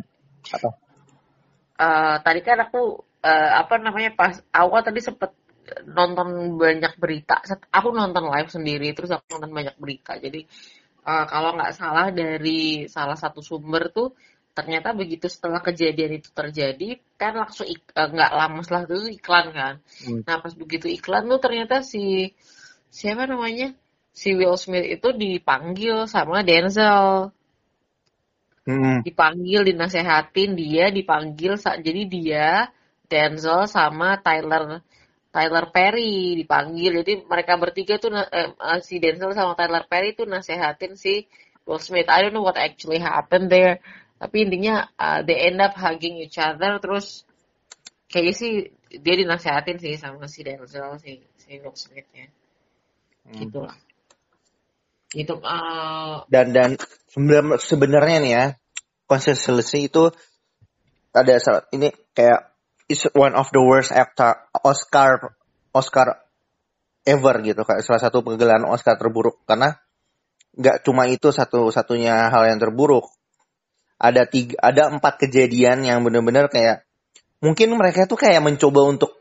apa? 0.52 0.68
Uh, 1.80 2.16
tadi 2.20 2.40
kan 2.44 2.60
aku 2.60 3.08
uh, 3.24 3.50
apa 3.60 3.74
namanya 3.80 4.12
pas 4.16 4.40
awal 4.52 4.80
tadi 4.80 5.00
sempet 5.04 5.32
nonton 5.86 6.58
banyak 6.58 6.98
berita. 6.98 7.40
Aku 7.70 7.94
nonton 7.94 8.26
live 8.26 8.50
sendiri 8.50 8.90
terus 8.96 9.12
aku 9.14 9.38
nonton 9.38 9.52
banyak 9.54 9.76
berita. 9.78 10.18
Jadi 10.18 10.44
uh, 11.06 11.24
kalau 11.28 11.54
nggak 11.56 11.74
salah 11.76 12.10
dari 12.10 12.90
salah 12.90 13.16
satu 13.16 13.40
sumber 13.44 13.92
tuh 13.92 14.16
ternyata 14.50 14.90
begitu 14.92 15.30
setelah 15.30 15.62
kejadian 15.62 16.18
itu 16.18 16.34
terjadi 16.34 16.98
kan 17.14 17.38
langsung 17.38 17.70
uh, 17.70 18.08
nggak 18.10 18.32
lama 18.34 18.60
setelah 18.66 18.82
itu 18.90 19.22
iklan 19.22 19.46
kan. 19.54 19.74
Hmm. 20.04 20.20
nah 20.26 20.42
pas 20.42 20.52
begitu 20.58 20.90
iklan 20.90 21.30
tuh 21.30 21.40
ternyata 21.40 21.86
si 21.86 22.34
siapa 22.90 23.30
namanya? 23.30 23.72
Si 24.10 24.34
Will 24.34 24.58
Smith 24.58 24.84
itu 24.90 25.14
dipanggil 25.14 26.10
sama 26.10 26.42
Denzel. 26.42 27.30
Hmm. 28.60 29.00
dipanggil 29.00 29.72
dinasehatin 29.72 30.52
dia 30.52 30.92
dipanggil 30.92 31.56
jadi 31.56 32.02
dia 32.06 32.68
Denzel 33.10 33.66
sama 33.66 34.22
Tyler 34.22 34.86
Tyler 35.30 35.66
Perry 35.74 36.38
dipanggil. 36.38 37.02
Jadi 37.02 37.12
mereka 37.26 37.58
bertiga 37.58 37.98
tuh 37.98 38.14
eh, 38.14 38.54
eh, 38.54 38.80
si 38.82 39.02
Denzel 39.02 39.34
sama 39.34 39.58
Tyler 39.58 39.84
Perry 39.90 40.14
tuh 40.14 40.30
nasehatin 40.30 40.94
si 40.94 41.26
Will 41.66 41.82
Smith. 41.82 42.06
I 42.06 42.22
don't 42.22 42.34
know 42.34 42.46
what 42.46 42.58
actually 42.58 43.02
happened 43.02 43.50
there. 43.50 43.82
Tapi 44.20 44.46
intinya 44.46 44.84
uh, 45.00 45.24
they 45.24 45.48
end 45.48 45.58
up 45.64 45.72
hugging 45.74 46.20
each 46.20 46.36
other 46.36 46.76
terus 46.76 47.24
kayaknya 48.12 48.34
sih 48.36 48.52
dia 49.00 49.14
dinasehatin 49.16 49.80
sih 49.80 49.96
sama 49.96 50.28
si 50.28 50.44
Denzel 50.46 50.98
si 51.02 51.24
si 51.38 51.58
Will 51.58 51.74
Smith 51.78 52.06
ya. 52.14 52.26
Hmm. 53.26 53.38
Gitu 53.38 53.58
lah. 53.64 53.76
Gitu. 55.10 55.34
Uh, 55.42 56.22
dan 56.30 56.54
dan 56.54 56.70
sebenarnya 57.58 58.18
nih 58.22 58.32
ya 58.34 58.44
konsistensi 59.10 59.90
itu 59.90 60.14
ada 61.10 61.34
saat 61.42 61.66
ini 61.74 61.90
kayak 62.14 62.50
is 62.90 63.06
one 63.14 63.38
of 63.38 63.46
the 63.54 63.62
worst 63.62 63.94
actor 63.94 64.34
Oscar 64.66 65.38
Oscar 65.70 66.18
ever 67.06 67.34
gitu. 67.46 67.62
Kayak 67.62 67.86
salah 67.86 68.02
satu 68.02 68.26
penggelaran 68.26 68.66
Oscar 68.66 68.98
terburuk. 68.98 69.46
Karena 69.46 69.70
nggak 70.58 70.82
cuma 70.82 71.06
itu 71.06 71.30
satu-satunya 71.30 72.34
hal 72.34 72.50
yang 72.50 72.58
terburuk. 72.58 73.06
Ada 74.00 74.26
tiga 74.26 74.58
ada 74.58 74.90
empat 74.90 75.22
kejadian 75.22 75.86
yang 75.86 76.02
benar-benar 76.02 76.50
kayak 76.50 76.82
mungkin 77.38 77.70
mereka 77.78 78.10
tuh 78.10 78.18
kayak 78.18 78.42
mencoba 78.42 78.90
untuk 78.90 79.14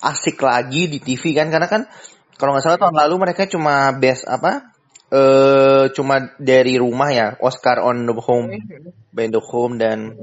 asik 0.00 0.40
lagi 0.40 0.88
di 0.88 0.98
TV 1.04 1.36
kan. 1.36 1.52
Karena 1.52 1.68
kan 1.68 1.84
kalau 2.40 2.56
nggak 2.56 2.64
salah 2.64 2.80
tahun 2.80 2.96
lalu 2.96 3.14
mereka 3.28 3.44
cuma 3.44 3.92
best 3.94 4.24
apa 4.24 4.72
eh 5.12 5.92
cuma 5.92 6.32
dari 6.40 6.80
rumah 6.80 7.12
ya. 7.12 7.28
Oscar 7.38 7.84
on 7.84 8.08
the 8.08 8.16
home 8.16 8.48
by 9.12 9.28
the 9.28 9.42
home 9.44 9.76
dan 9.76 10.16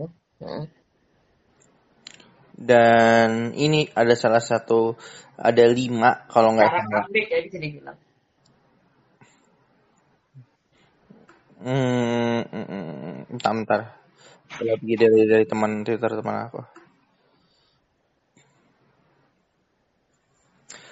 dan 2.61 3.57
ini 3.57 3.89
ada 3.97 4.13
salah 4.13 4.41
satu 4.41 4.93
ada 5.33 5.65
lima 5.65 6.29
kalau 6.29 6.53
nggak 6.53 6.69
salah. 6.69 7.03
Ya 7.09 7.39
bisa 7.41 7.57
dibilang. 7.57 7.97
Hmm, 11.61 12.41
hmm, 12.41 12.65
hmm, 12.65 13.13
bentar, 13.37 13.51
bentar. 13.53 13.81
Lagi 14.61 14.93
dari 14.97 15.29
dari 15.29 15.45
teman 15.45 15.85
Twitter 15.85 16.09
teman 16.09 16.37
aku. 16.49 16.61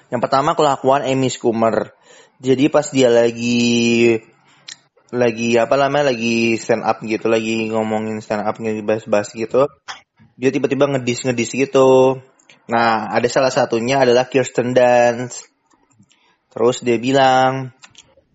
Yang 0.10 0.22
pertama 0.26 0.58
kelakuan 0.58 1.06
Amy 1.06 1.30
Schumer. 1.30 1.94
Jadi 2.42 2.70
pas 2.70 2.86
dia 2.90 3.10
lagi 3.14 4.18
lagi 5.10 5.58
apa 5.58 5.74
namanya 5.74 6.14
lagi 6.14 6.58
stand 6.62 6.86
up 6.86 7.02
gitu, 7.02 7.30
lagi 7.30 7.70
ngomongin 7.70 8.22
stand 8.22 8.46
up 8.46 8.58
lagi 8.62 8.82
bahas-bahas 8.86 9.34
gitu 9.34 9.66
dia 10.40 10.50
tiba-tiba 10.56 10.88
ngedis 10.88 11.28
ngedis 11.28 11.52
gitu. 11.68 12.24
Nah 12.72 13.12
ada 13.12 13.28
salah 13.28 13.52
satunya 13.52 14.00
adalah 14.00 14.32
Kirsten 14.32 14.72
Dunst. 14.72 15.52
Terus 16.50 16.80
dia 16.80 16.96
bilang 16.96 17.76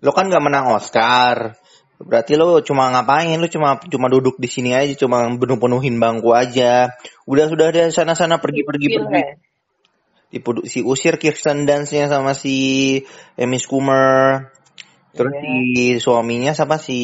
lo 0.04 0.12
kan 0.12 0.28
gak 0.28 0.44
menang 0.44 0.68
Oscar. 0.68 1.56
Berarti 1.96 2.36
lo 2.36 2.60
cuma 2.60 2.92
ngapain? 2.92 3.40
Lo 3.40 3.48
cuma 3.48 3.80
cuma 3.80 4.12
duduk 4.12 4.36
di 4.36 4.52
sini 4.52 4.76
aja 4.76 4.92
cuma 5.00 5.24
penuh 5.32 5.56
penuhin 5.56 5.96
bangku 5.96 6.36
aja. 6.36 6.92
Udah 7.24 7.48
sudah 7.48 7.72
ada 7.72 7.88
sana 7.88 8.12
sana 8.12 8.36
pergi 8.36 8.60
pergi. 8.68 9.00
pergi 9.00 9.52
Dipudu, 10.34 10.66
si 10.66 10.82
usir 10.82 11.14
Kirsten 11.16 11.62
Dunst-nya 11.62 12.10
sama 12.10 12.34
si 12.34 12.98
Amy 13.38 13.62
Schumer 13.62 14.50
terus 15.14 15.30
yeah. 15.30 15.46
si 15.46 16.02
suaminya 16.02 16.50
siapa 16.58 16.74
si 16.82 17.00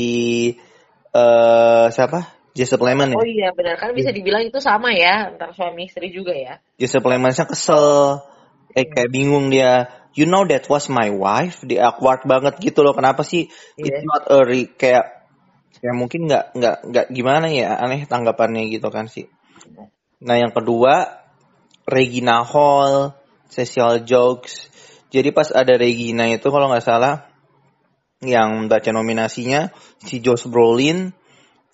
uh, 1.15 1.87
siapa 1.95 2.40
Jesse 2.55 2.75
Plemons 2.75 3.15
ya? 3.15 3.17
Oh 3.17 3.27
iya 3.27 3.49
benar 3.55 3.79
kan 3.79 3.95
bisa 3.95 4.11
dibilang 4.11 4.43
itu 4.43 4.59
sama 4.59 4.91
ya 4.91 5.31
antara 5.31 5.55
suami 5.55 5.87
istri 5.87 6.11
juga 6.11 6.35
ya. 6.35 6.59
Jesse 6.77 6.99
Plemonsnya 6.99 7.47
kesel, 7.47 8.21
eh 8.75 8.87
kayak 8.87 9.11
bingung 9.11 9.51
dia. 9.51 9.91
You 10.19 10.27
know 10.27 10.43
that 10.43 10.67
was 10.67 10.91
my 10.91 11.07
wife, 11.07 11.63
di 11.63 11.79
awkward 11.79 12.27
banget 12.27 12.59
gitu 12.59 12.83
loh. 12.83 12.99
Kenapa 12.99 13.23
sih 13.23 13.47
yeah. 13.79 13.87
it's 13.87 14.03
not 14.03 14.27
a 14.27 14.43
re, 14.43 14.67
kayak 14.75 15.21
ya 15.81 15.93
mungkin 15.97 16.29
nggak 16.29 16.45
nggak 16.59 16.77
nggak 16.93 17.07
gimana 17.15 17.47
ya 17.49 17.79
aneh 17.81 18.05
tanggapannya 18.05 18.69
gitu 18.69 18.91
kan 18.93 19.07
sih 19.07 19.31
nah 20.21 20.37
yang 20.37 20.53
kedua 20.53 21.23
Regina 21.89 22.45
Hall 22.45 23.17
Cecil 23.49 24.05
Jokes 24.05 24.69
jadi 25.09 25.33
pas 25.33 25.49
ada 25.55 25.79
Regina 25.81 26.29
itu 26.29 26.51
kalau 26.53 26.69
nggak 26.69 26.85
salah 26.85 27.31
yang 28.21 28.69
baca 28.69 28.93
nominasinya 28.93 29.73
si 30.05 30.21
Josh 30.21 30.45
Brolin 30.45 31.17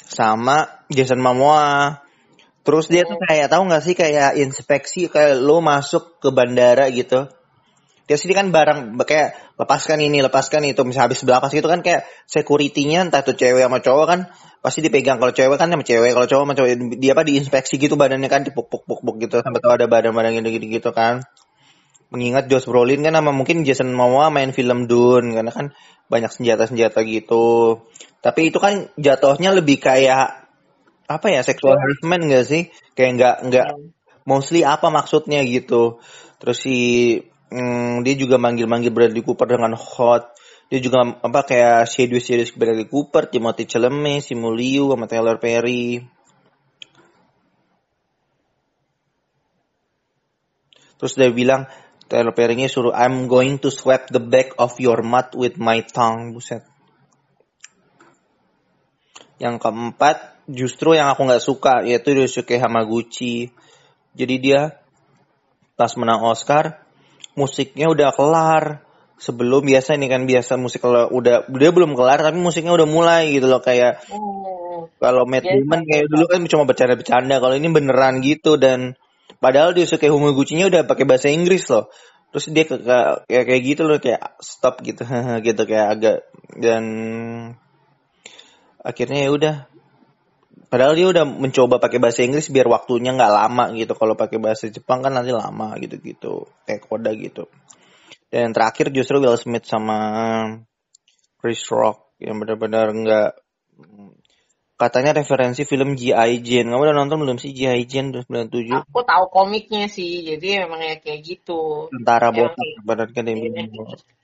sama 0.04 0.84
Jason 0.92 1.18
Momoa. 1.18 2.02
Terus 2.66 2.90
dia 2.90 3.06
tuh 3.06 3.18
kayak 3.22 3.46
tahu 3.48 3.70
nggak 3.70 3.82
sih 3.82 3.94
kayak 3.94 4.34
inspeksi 4.42 5.06
kayak 5.06 5.38
lo 5.38 5.62
masuk 5.62 6.18
ke 6.18 6.34
bandara 6.34 6.90
gitu. 6.90 7.30
Dia 8.06 8.14
sini 8.14 8.34
kan 8.38 8.54
barang 8.54 8.98
kayak 9.02 9.58
lepaskan 9.58 9.98
ini 9.98 10.22
lepaskan 10.22 10.62
itu 10.66 10.82
misalnya 10.86 11.10
habis 11.10 11.26
belapas 11.26 11.50
gitu 11.50 11.66
kan 11.66 11.82
kayak 11.82 12.06
securitynya 12.30 13.10
entah 13.10 13.22
itu 13.22 13.34
cewek 13.34 13.66
sama 13.66 13.82
cowok 13.82 14.06
kan 14.06 14.20
pasti 14.62 14.78
dipegang 14.82 15.18
kalau 15.18 15.34
cewek 15.34 15.58
kan 15.58 15.70
sama 15.70 15.82
cewek 15.82 16.14
kalau 16.14 16.26
cowok 16.26 16.42
sama 16.46 16.54
cowok 16.54 16.70
dia 17.02 17.18
apa 17.18 17.22
diinspeksi 17.26 17.82
gitu 17.82 17.98
badannya 17.98 18.30
kan 18.30 18.46
dipuk 18.46 18.70
puk 18.70 18.86
puk 18.86 19.02
puk 19.02 19.16
gitu. 19.22 19.42
Sampai 19.42 19.58
tahu 19.62 19.74
ada 19.74 19.86
badan-badan 19.90 20.38
gitu 20.38 20.48
gitu 20.58 20.66
gitu 20.70 20.90
kan 20.94 21.22
mengingat 22.10 22.46
Josh 22.46 22.70
Brolin 22.70 23.02
kan 23.02 23.14
sama 23.18 23.34
mungkin 23.34 23.66
Jason 23.66 23.90
Momoa 23.90 24.30
main 24.30 24.54
film 24.54 24.86
Dune 24.86 25.34
karena 25.34 25.50
kan 25.50 25.74
banyak 26.06 26.30
senjata-senjata 26.30 27.02
gitu. 27.02 27.82
Tapi 28.22 28.50
itu 28.50 28.58
kan 28.62 28.90
jatuhnya 28.94 29.54
lebih 29.54 29.82
kayak 29.82 30.46
apa 31.06 31.26
ya 31.30 31.40
sexual 31.42 31.78
harassment 31.78 32.26
gak 32.30 32.46
sih? 32.46 32.62
Kayak 32.94 33.10
nggak 33.18 33.36
nggak 33.50 33.68
hmm. 33.74 33.86
mostly 34.26 34.62
apa 34.62 34.90
maksudnya 34.90 35.42
gitu. 35.46 35.98
Terus 36.38 36.58
si 36.62 36.78
hmm, 37.50 38.02
dia 38.06 38.14
juga 38.14 38.38
manggil-manggil 38.38 38.94
Bradley 38.94 39.22
Cooper 39.22 39.46
dengan 39.46 39.74
hot. 39.74 40.34
Dia 40.66 40.82
juga 40.82 41.06
apa 41.22 41.46
kayak 41.46 41.86
shade 41.86 42.18
series 42.18 42.50
Bradley 42.54 42.90
Cooper, 42.90 43.30
Timothy 43.30 43.70
Chalamet, 43.70 44.26
Simu 44.26 44.50
Liu 44.50 44.90
sama 44.90 45.06
Taylor 45.06 45.38
Perry. 45.38 46.02
Terus 50.96 51.12
dia 51.12 51.30
bilang 51.30 51.68
Taylor 52.06 52.34
Perry-nya 52.34 52.70
suruh 52.70 52.94
I'm 52.94 53.26
going 53.26 53.58
to 53.66 53.68
swipe 53.74 54.10
the 54.14 54.22
back 54.22 54.54
of 54.62 54.78
your 54.78 55.02
mouth 55.02 55.34
with 55.34 55.58
my 55.58 55.82
tongue. 55.82 56.34
Buset. 56.34 56.62
Yang 59.42 59.60
keempat, 59.60 60.46
justru 60.48 60.96
yang 60.96 61.12
aku 61.12 61.26
nggak 61.26 61.44
suka 61.44 61.82
yaitu 61.84 62.14
Ryosuke 62.14 62.56
Hamaguchi. 62.56 63.50
Jadi 64.16 64.34
dia 64.40 64.80
pas 65.76 65.92
menang 65.98 66.24
Oscar, 66.24 66.80
musiknya 67.36 67.92
udah 67.92 68.14
kelar 68.16 68.86
sebelum 69.16 69.64
biasa 69.64 69.96
ini 69.96 70.12
kan 70.12 70.28
biasa 70.28 70.60
musik 70.60 70.84
kalau 70.84 71.08
udah 71.08 71.48
dia 71.48 71.70
belum 71.72 71.96
kelar 71.96 72.20
tapi 72.20 72.36
musiknya 72.36 72.76
udah 72.76 72.88
mulai 72.88 73.32
gitu 73.32 73.48
loh 73.48 73.64
kayak 73.64 74.04
oh. 74.12 74.92
kalau 75.00 75.24
Matt 75.24 75.48
Damon 75.48 75.88
kayak 75.88 76.04
dulu 76.12 76.24
kan 76.28 76.40
cuma 76.44 76.64
bercanda-bercanda 76.68 77.40
kalau 77.40 77.54
ini 77.56 77.68
beneran 77.72 78.20
gitu 78.20 78.60
dan 78.60 78.92
padahal 79.42 79.76
dia 79.76 79.88
suka 79.88 80.08
Homoguchi-nya 80.08 80.68
udah 80.70 80.82
pakai 80.84 81.04
bahasa 81.08 81.28
Inggris 81.32 81.66
loh 81.68 81.90
terus 82.34 82.52
dia 82.52 82.64
kayak 82.68 83.26
kayak 83.26 83.62
gitu 83.62 83.82
loh 83.86 83.98
kayak 84.02 84.36
stop 84.42 84.82
gitu 84.84 85.06
gitu 85.46 85.62
kayak 85.64 85.88
agak 85.96 86.18
dan 86.58 86.84
akhirnya 88.82 89.26
ya 89.26 89.30
udah 89.32 89.56
Padahal 90.66 90.98
dia 90.98 91.06
udah 91.06 91.22
mencoba 91.22 91.78
pakai 91.78 92.02
bahasa 92.02 92.26
Inggris 92.26 92.50
biar 92.50 92.66
waktunya 92.66 93.14
nggak 93.14 93.32
lama 93.32 93.70
gitu. 93.78 93.94
Kalau 93.94 94.18
pakai 94.18 94.42
bahasa 94.42 94.66
Jepang 94.66 94.98
kan 94.98 95.14
nanti 95.14 95.30
lama 95.30 95.78
gitu-gitu. 95.78 96.50
Kayak 96.66 96.82
koda 96.90 97.14
gitu. 97.14 97.46
Dan 98.26 98.50
yang 98.50 98.54
terakhir 98.56 98.90
justru 98.90 99.22
Will 99.22 99.38
Smith 99.38 99.62
sama 99.70 99.96
Chris 101.38 101.62
Rock 101.70 102.18
yang 102.18 102.42
benar-benar 102.42 102.90
nggak 102.90 103.30
katanya 104.76 105.16
referensi 105.16 105.64
film 105.64 105.96
G.I. 105.96 106.44
Jane. 106.44 106.68
Kamu 106.68 106.82
udah 106.84 106.96
nonton 106.96 107.18
belum 107.20 107.36
sih 107.40 107.56
G.I. 107.56 107.84
Jane 107.88 108.12
97? 108.24 108.86
Aku 108.86 109.00
tahu 109.02 109.24
komiknya 109.32 109.88
sih, 109.88 110.22
jadi 110.24 110.64
memang 110.68 110.80
ya 110.84 110.96
kayak 111.00 111.20
gitu. 111.24 111.88
Tentara 111.92 112.32
botak, 112.32 112.68
benar 112.84 113.08
kan 113.12 113.24
yang 113.28 113.40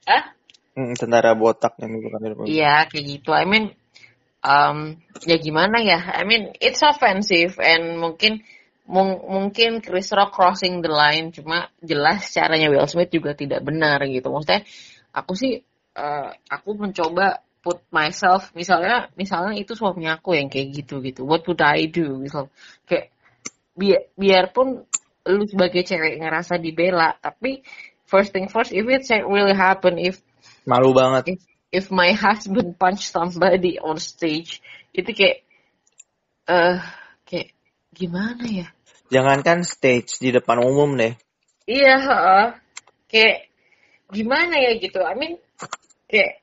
Hah? 0.06 0.22
Hmm, 0.72 0.96
tentara 0.96 1.36
botak 1.36 1.76
yang 1.80 2.00
bukan 2.00 2.48
Iya, 2.48 2.88
kayak 2.88 3.04
gitu. 3.04 3.32
I 3.36 3.44
mean, 3.44 3.76
um, 4.42 4.98
ya 5.22 5.38
gimana 5.38 5.80
ya 5.80 6.02
I 6.02 6.26
mean 6.26 6.52
it's 6.58 6.82
offensive 6.82 7.56
and 7.62 7.96
mungkin 7.96 8.42
mung 8.90 9.22
mungkin 9.30 9.78
Chris 9.80 10.10
Rock 10.10 10.34
crossing 10.34 10.82
the 10.82 10.90
line 10.90 11.30
cuma 11.30 11.70
jelas 11.78 12.26
caranya 12.34 12.68
Will 12.68 12.84
Smith 12.90 13.14
juga 13.14 13.32
tidak 13.38 13.62
benar 13.62 14.02
gitu 14.10 14.28
maksudnya 14.28 14.66
aku 15.14 15.32
sih 15.38 15.62
uh, 15.94 16.28
aku 16.50 16.74
mencoba 16.74 17.40
put 17.62 17.78
myself 17.94 18.50
misalnya 18.58 19.06
misalnya 19.14 19.54
itu 19.54 19.78
suami 19.78 20.10
aku 20.10 20.34
yang 20.34 20.50
kayak 20.50 20.82
gitu 20.82 20.98
gitu. 21.00 21.22
What 21.22 21.46
would 21.46 21.62
I 21.62 21.86
do? 21.86 22.18
Misal 22.18 22.50
kayak 22.84 23.14
bi 23.78 23.96
biarpun 24.18 24.82
lu 25.30 25.42
sebagai 25.46 25.86
cewek 25.86 26.18
ngerasa 26.18 26.58
dibela 26.58 27.14
tapi 27.22 27.62
first 28.10 28.34
thing 28.34 28.50
first 28.50 28.74
if 28.74 28.84
it 28.84 29.06
really 29.24 29.54
happen 29.54 29.96
if 29.96 30.18
malu 30.66 30.90
banget. 30.92 31.38
if, 31.38 31.40
if 31.70 31.84
my 31.94 32.10
husband 32.12 32.74
punch 32.76 33.08
somebody 33.08 33.78
on 33.78 34.02
stage 34.02 34.58
itu 34.90 35.14
kayak 35.14 35.46
eh 36.50 36.52
uh, 36.52 36.78
kayak 37.22 37.54
gimana 37.94 38.44
ya? 38.44 38.66
Jangankan 39.08 39.62
stage 39.62 40.18
di 40.18 40.34
depan 40.34 40.58
umum 40.58 40.98
deh. 40.98 41.14
Iya 41.70 41.96
uh, 42.02 42.46
kayak 43.06 43.46
gimana 44.10 44.58
ya 44.58 44.74
gitu? 44.82 44.98
I 44.98 45.14
mean 45.14 45.38
kayak 46.10 46.41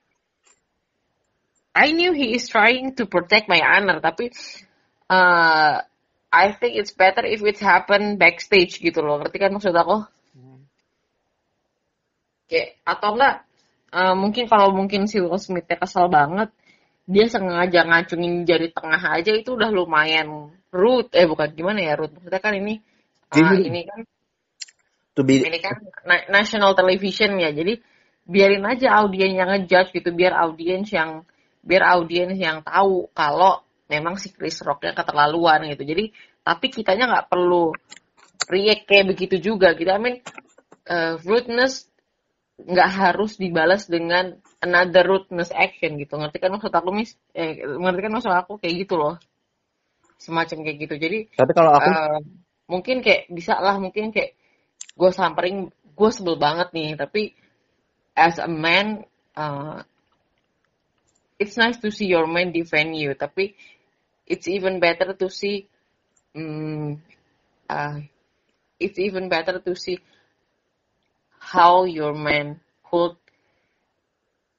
I 1.76 1.94
knew 1.94 2.12
he 2.12 2.34
is 2.36 2.50
trying 2.50 2.98
to 2.98 3.06
protect 3.06 3.48
my 3.48 3.62
honor 3.62 4.02
tapi 4.02 4.34
uh, 5.10 5.86
I 6.30 6.46
think 6.54 6.78
it's 6.78 6.94
better 6.94 7.26
if 7.26 7.42
it 7.42 7.58
happen 7.58 8.22
backstage 8.22 8.78
gitu 8.78 9.02
loh. 9.02 9.18
Ngerti 9.18 9.38
kan 9.42 9.54
maksud 9.54 9.74
aku? 9.74 10.06
Kayak 12.50 12.82
atau 12.86 13.14
enggak 13.18 13.36
uh, 13.94 14.16
mungkin 14.18 14.46
kalau 14.50 14.74
mungkin 14.74 15.06
si 15.06 15.22
Will 15.22 15.38
Smith 15.38 15.70
kesel 15.70 16.10
banget 16.10 16.50
dia 17.10 17.26
sengaja 17.26 17.86
ngacungin 17.90 18.46
jari 18.46 18.70
tengah 18.70 19.02
aja 19.02 19.34
itu 19.34 19.58
udah 19.58 19.74
lumayan 19.74 20.54
root 20.70 21.10
eh 21.18 21.26
bukan 21.26 21.50
gimana 21.58 21.82
ya 21.82 21.94
root 21.98 22.14
maksudnya 22.14 22.42
kan 22.42 22.54
ini 22.54 22.82
uh, 23.34 23.58
ini 23.58 23.82
kan 23.86 24.06
to 25.18 25.26
be... 25.26 25.42
ini 25.42 25.60
kan 25.60 25.82
na 26.06 26.26
national 26.30 26.78
television 26.78 27.36
ya. 27.42 27.52
Jadi 27.52 27.82
biarin 28.30 28.64
aja 28.64 29.02
audiens 29.02 29.36
yang 29.36 29.50
ngejudge 29.50 29.92
gitu 29.92 30.10
biar 30.14 30.38
audiens 30.38 30.88
yang 30.94 31.26
biar 31.64 31.84
audiens 32.00 32.36
yang 32.40 32.64
tahu 32.64 33.12
kalau 33.12 33.64
memang 33.90 34.16
si 34.22 34.32
Chris 34.32 34.62
Rocknya 34.62 34.96
keterlaluan 34.96 35.66
gitu. 35.68 35.84
Jadi 35.84 36.14
tapi 36.46 36.72
kitanya 36.72 37.10
nggak 37.10 37.28
perlu 37.28 37.74
react 38.50 38.88
kayak 38.88 39.06
begitu 39.12 39.36
juga 39.42 39.76
gitu. 39.76 39.90
I 39.90 40.00
mean 40.00 40.16
uh, 40.90 41.20
rudeness 41.26 41.90
nggak 42.60 42.90
harus 42.92 43.40
dibalas 43.40 43.88
dengan 43.88 44.36
another 44.60 45.04
rudeness 45.08 45.52
action 45.52 45.96
gitu. 46.00 46.20
Ngerti 46.20 46.38
kan 46.40 46.52
maksud 46.52 46.72
aku 46.72 46.90
mis 46.92 47.16
eh, 47.32 47.64
ngerti 47.64 48.00
kan 48.04 48.14
maksud 48.14 48.34
aku? 48.34 48.60
Kayak 48.60 48.88
gitu 48.88 48.96
loh. 49.00 49.16
Semacam 50.20 50.64
kayak 50.64 50.78
gitu. 50.84 50.96
Jadi 51.00 51.18
tapi 51.36 51.52
kalau 51.56 51.72
aku 51.76 51.90
uh, 51.90 52.20
mungkin 52.68 53.00
kayak 53.02 53.32
bisa 53.32 53.58
lah 53.60 53.80
mungkin 53.80 54.12
kayak 54.12 54.36
gue 55.00 55.12
samperin 55.16 55.72
gue 55.72 56.10
sebel 56.12 56.36
banget 56.36 56.72
nih. 56.76 57.00
Tapi 57.00 57.32
as 58.20 58.36
a 58.38 58.50
man 58.52 59.08
uh, 59.40 59.80
it's 61.40 61.56
nice 61.56 61.80
to 61.80 61.90
see 61.90 62.06
your 62.06 62.28
man 62.28 62.52
defend 62.52 62.94
you 62.94 63.16
tapi 63.16 63.56
it's 64.28 64.46
even 64.46 64.84
better 64.84 65.16
to 65.16 65.32
see 65.32 65.66
um, 66.36 67.02
uh, 67.72 68.04
it's 68.78 69.00
even 69.00 69.32
better 69.32 69.58
to 69.58 69.74
see 69.74 69.98
how 71.40 71.88
your 71.88 72.14
man 72.14 72.60
put 72.84 73.16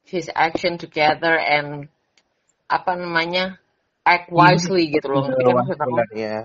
his 0.09 0.33
action 0.35 0.81
together 0.81 1.37
and 1.39 1.87
apa 2.67 2.99
namanya 2.99 3.61
act 4.03 4.33
wisely 4.33 4.91
gitu 4.91 5.07
loh 5.07 5.29
ngerti 5.29 5.43
kan 5.45 5.55
maksud 5.55 5.79
aku 5.79 5.97
ya 6.17 6.39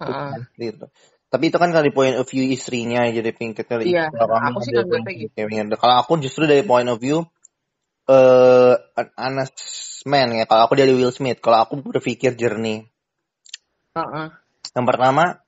uh. 0.00 0.32
gitu. 0.56 0.86
tapi 1.28 1.44
itu 1.52 1.56
kan 1.60 1.74
dari 1.74 1.90
point 1.92 2.16
of 2.16 2.24
view 2.28 2.48
istrinya 2.48 3.04
jadi 3.12 3.34
kali 3.34 3.92
iya, 3.92 4.08
aku 4.08 4.58
sih 4.64 4.72
kan 4.72 5.04
gitu. 5.10 5.76
kalau 5.76 5.94
aku 6.00 6.16
justru 6.22 6.48
dari 6.48 6.64
point 6.64 6.88
of 6.88 6.96
view 6.96 7.28
eh 8.10 8.74
uh, 8.74 9.08
honest 9.14 9.56
man 10.08 10.34
ya 10.34 10.44
kalau 10.46 10.66
aku 10.66 10.74
dari 10.74 10.90
Will 10.90 11.14
Smith 11.14 11.38
kalau 11.38 11.62
aku 11.62 11.78
berpikir 11.78 12.34
jernih 12.34 12.90
uh 13.94 14.02
-uh. 14.02 14.28
yang 14.74 14.86
pertama 14.86 15.38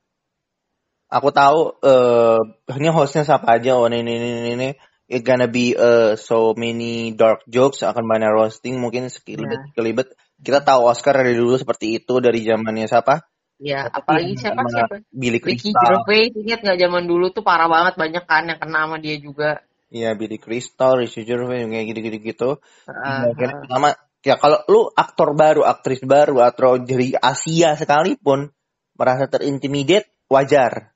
aku 1.11 1.29
tahu 1.35 1.75
uh, 1.83 2.39
ini 2.71 2.87
hostnya 2.91 3.27
siapa 3.27 3.59
aja 3.59 3.75
oh 3.75 3.87
ini 3.91 4.03
ini 4.03 4.15
ini, 4.15 4.51
ini. 4.55 4.69
it 5.05 5.21
gonna 5.21 5.45
be 5.45 5.77
uh, 5.77 6.17
so 6.17 6.57
many 6.57 7.13
dark 7.13 7.45
jokes 7.45 7.85
akan 7.85 8.07
banyak 8.09 8.31
roasting 8.31 8.81
mungkin 8.81 9.11
sekilibet 9.11 9.61
yeah. 9.61 9.73
kelibet 9.75 10.07
kita 10.41 10.63
tahu 10.65 10.87
Oscar 10.89 11.21
dari 11.21 11.37
dulu 11.37 11.59
seperti 11.59 12.01
itu 12.01 12.17
dari 12.23 12.41
zamannya 12.41 12.89
siapa 12.89 13.21
Ya, 13.55 13.87
apalagi 13.87 14.35
siapa 14.35 14.67
siapa? 14.67 14.99
Billy 15.15 15.39
Crystal. 15.39 15.71
Ricky 15.71 15.79
Gervais 15.79 16.31
ingat 16.35 16.59
nggak 16.59 16.79
zaman 16.79 17.03
dulu 17.07 17.31
tuh 17.31 17.39
parah 17.39 17.71
banget 17.71 17.95
banyak 17.95 18.23
kan 18.27 18.43
yang 18.51 18.59
kena 18.59 18.83
sama 18.83 18.97
dia 18.99 19.15
juga. 19.15 19.63
Iya, 19.95 20.11
Billy 20.19 20.35
Crystal, 20.35 20.99
Ricky 20.99 21.23
Gervais 21.23 21.63
kayak 21.63 21.85
gitu-gitu 21.87 22.17
gitu. 22.19 22.49
Uh, 22.83 23.31
uh. 23.31 23.31
pertama 23.31 23.95
ya 24.19 24.35
kalau 24.35 24.59
lu 24.67 24.81
aktor 24.91 25.31
baru 25.37 25.63
aktris 25.63 26.03
baru 26.03 26.43
atau 26.43 26.81
dari 26.83 27.15
Asia 27.15 27.79
sekalipun 27.79 28.51
merasa 28.99 29.31
terintimidate 29.31 30.11
wajar 30.27 30.95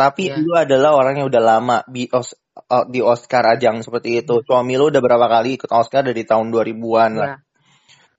tapi 0.00 0.32
yeah. 0.32 0.40
lu 0.40 0.56
adalah 0.56 0.96
orang 0.96 1.20
yang 1.20 1.28
udah 1.28 1.42
lama 1.44 1.76
di, 1.84 2.08
os, 2.08 2.32
di 2.88 3.04
Oscar 3.04 3.44
ajang 3.52 3.84
seperti 3.84 4.24
itu. 4.24 4.40
Suami 4.40 4.80
lu 4.80 4.88
udah 4.88 5.02
berapa 5.04 5.28
kali 5.28 5.60
ikut 5.60 5.68
Oscar 5.68 6.00
dari 6.00 6.24
tahun 6.24 6.48
2000-an 6.48 6.72
yeah. 6.72 7.12
lah. 7.12 7.28
Iya. 7.28 7.38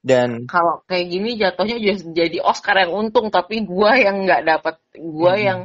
Dan 0.02 0.30
kalau 0.50 0.82
kayak 0.86 1.06
gini 1.14 1.38
jatuhnya 1.38 1.78
jadi 2.14 2.38
Oscar 2.42 2.86
yang 2.86 2.94
untung 2.94 3.30
tapi 3.30 3.66
gua 3.66 3.98
yang 3.98 4.26
nggak 4.26 4.42
dapat 4.50 4.82
gua 4.98 5.38
hmm. 5.38 5.46
yang 5.46 5.60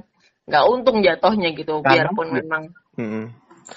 nggak 0.45 0.65
untung 0.69 1.01
jatuhnya 1.01 1.57
gitu 1.57 1.81
karena, 1.81 2.13
biarpun 2.13 2.29
memang 2.37 2.63
hmm, 3.01 3.25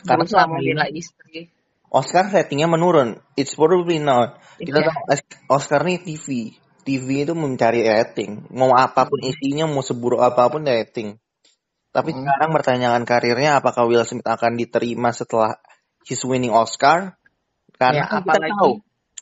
karena 0.06 0.26
selama 0.26 0.62
membela 0.62 0.86
istri. 0.90 1.50
Oscar 1.90 2.30
ratingnya 2.30 2.70
menurun. 2.70 3.18
It's 3.34 3.58
probably 3.58 3.98
not. 3.98 4.38
Kita 4.62 4.78
yeah. 4.78 4.94
tahu 4.94 5.58
Oscar 5.58 5.82
nih 5.82 6.06
TV. 6.06 6.54
TV 6.86 7.08
itu 7.26 7.34
mencari 7.34 7.86
rating. 7.86 8.50
Mau 8.54 8.78
apa 8.78 9.10
pun 9.10 9.20
isinya, 9.26 9.66
mau 9.66 9.82
seburuk 9.82 10.22
apa 10.22 10.50
pun 10.54 10.66
rating. 10.66 11.18
Tapi 11.90 12.14
hmm. 12.14 12.22
sekarang 12.22 12.50
pertanyaan 12.54 13.02
karirnya 13.06 13.58
apakah 13.58 13.90
Will 13.90 14.06
Smith 14.06 14.26
akan 14.26 14.54
diterima 14.54 15.10
setelah 15.10 15.58
his 16.06 16.22
winning 16.22 16.54
Oscar? 16.54 17.18
Karena 17.74 18.06
ya, 18.06 18.22
kita 18.22 18.38
tahu, 18.38 18.74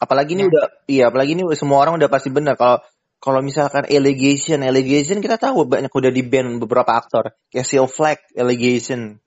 apalagi 0.04 0.36
ini 0.36 0.44
ya. 0.44 0.50
udah, 0.52 0.66
iya, 0.90 1.04
apalagi 1.08 1.32
ini 1.38 1.44
semua 1.56 1.80
orang 1.80 1.96
udah 1.96 2.10
pasti 2.12 2.34
benar 2.34 2.60
kalau 2.60 2.84
kalau 3.18 3.42
misalkan 3.42 3.86
allegation, 3.90 4.62
allegation 4.62 5.24
kita 5.24 5.42
tahu 5.42 5.66
banyak 5.66 5.90
udah 5.90 6.12
di 6.14 6.22
ban 6.22 6.62
beberapa 6.62 6.94
aktor, 6.94 7.34
kayak 7.50 7.66
Seal 7.66 7.90
Flag, 7.90 8.22
allegation, 8.38 9.18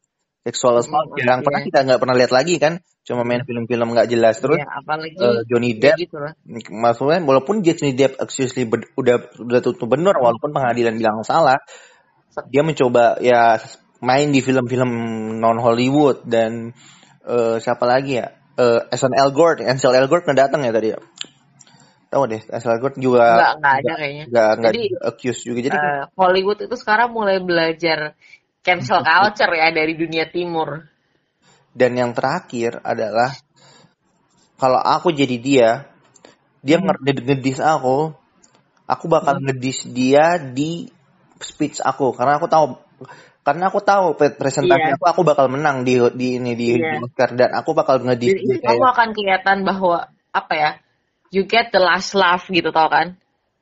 sexual 0.41 0.81
assault, 0.81 1.13
yang 1.21 1.45
pernah 1.45 1.61
kita 1.61 1.85
nggak 1.85 2.01
pernah 2.01 2.17
lihat 2.17 2.33
lagi 2.33 2.57
kan, 2.57 2.81
cuma 3.05 3.29
main 3.29 3.45
film-film 3.45 3.93
nggak 3.93 4.09
jelas 4.09 4.41
terus. 4.41 4.57
Ya, 4.57 4.69
apalagi 4.73 5.17
uh, 5.21 5.45
Johnny 5.45 5.77
Depp, 5.77 6.01
gitu 6.01 6.17
maksudnya 6.73 7.21
walaupun 7.21 7.61
Johnny 7.61 7.93
Depp 7.93 8.17
actually 8.17 8.65
udah 8.97 9.17
udah 9.37 9.61
tutup 9.61 9.93
benar, 9.93 10.17
walaupun 10.17 10.57
pengadilan 10.57 10.97
bilang 10.97 11.21
salah, 11.29 11.61
dia 12.49 12.65
mencoba 12.65 13.21
ya 13.21 13.61
main 14.01 14.33
di 14.33 14.41
film-film 14.41 14.91
non 15.39 15.61
Hollywood 15.61 16.25
dan 16.25 16.73
uh, 17.29 17.61
siapa 17.61 17.85
lagi 17.85 18.21
ya? 18.21 18.33
Uh, 18.61 18.85
Ansel 18.93 19.17
Elgort 19.17 19.65
Ansel 19.65 19.97
Elgort 19.97 20.25
nggak 20.25 20.41
datang 20.49 20.61
ya 20.65 20.73
tadi 20.73 20.93
ya? 20.93 20.99
Tahu 22.11 22.23
deh 22.29 22.43
Ansel 22.49 22.77
Elgort 22.77 22.97
juga 22.97 23.25
nggak 23.37 23.53
nggak 23.61 23.75
ada 23.81 23.93
kayaknya. 23.97 24.25
nggak 24.29 24.51
nggak 24.57 24.73
accuse 25.05 25.41
juga. 25.45 25.61
Jadi 25.69 25.77
uh, 25.77 26.05
Hollywood 26.17 26.65
itu 26.65 26.77
sekarang 26.81 27.13
mulai 27.13 27.41
belajar 27.41 28.17
cancel 28.71 29.03
culture 29.03 29.51
ya 29.51 29.75
dari 29.75 29.99
dunia 29.99 30.31
timur 30.31 30.87
dan 31.75 31.99
yang 31.99 32.15
terakhir 32.15 32.79
adalah 32.87 33.35
kalau 34.59 34.79
aku 34.79 35.11
jadi 35.11 35.37
dia 35.43 35.71
dia 36.63 36.79
hmm. 36.79 37.03
ngedis 37.03 37.59
aku 37.59 38.15
aku 38.87 39.05
bakal 39.11 39.41
hmm. 39.41 39.45
ngedis 39.51 39.91
dia 39.91 40.39
di 40.39 40.87
speech 41.43 41.83
aku 41.83 42.13
karena 42.15 42.39
aku 42.39 42.47
tahu 42.47 42.65
karena 43.41 43.73
aku 43.73 43.81
tahu 43.81 44.15
presentasi 44.15 44.93
yeah. 44.93 44.97
aku 45.01 45.05
aku 45.09 45.23
bakal 45.25 45.49
menang 45.49 45.83
di 45.83 45.97
di 46.13 46.37
ini 46.37 46.53
di, 46.53 46.77
yeah. 46.77 47.01
di 47.01 47.09
Oscar 47.09 47.33
dan 47.33 47.57
aku 47.57 47.73
bakal 47.73 47.99
ngedis 48.05 48.37
Jadi 48.37 48.61
kamu 48.61 48.85
akan 48.85 49.09
kelihatan 49.17 49.59
bahwa 49.65 50.13
apa 50.31 50.55
ya 50.55 50.71
you 51.33 51.49
get 51.49 51.73
the 51.73 51.81
last 51.81 52.13
laugh 52.13 52.45
gitu 52.53 52.69
tau 52.71 52.93
kan 52.93 53.17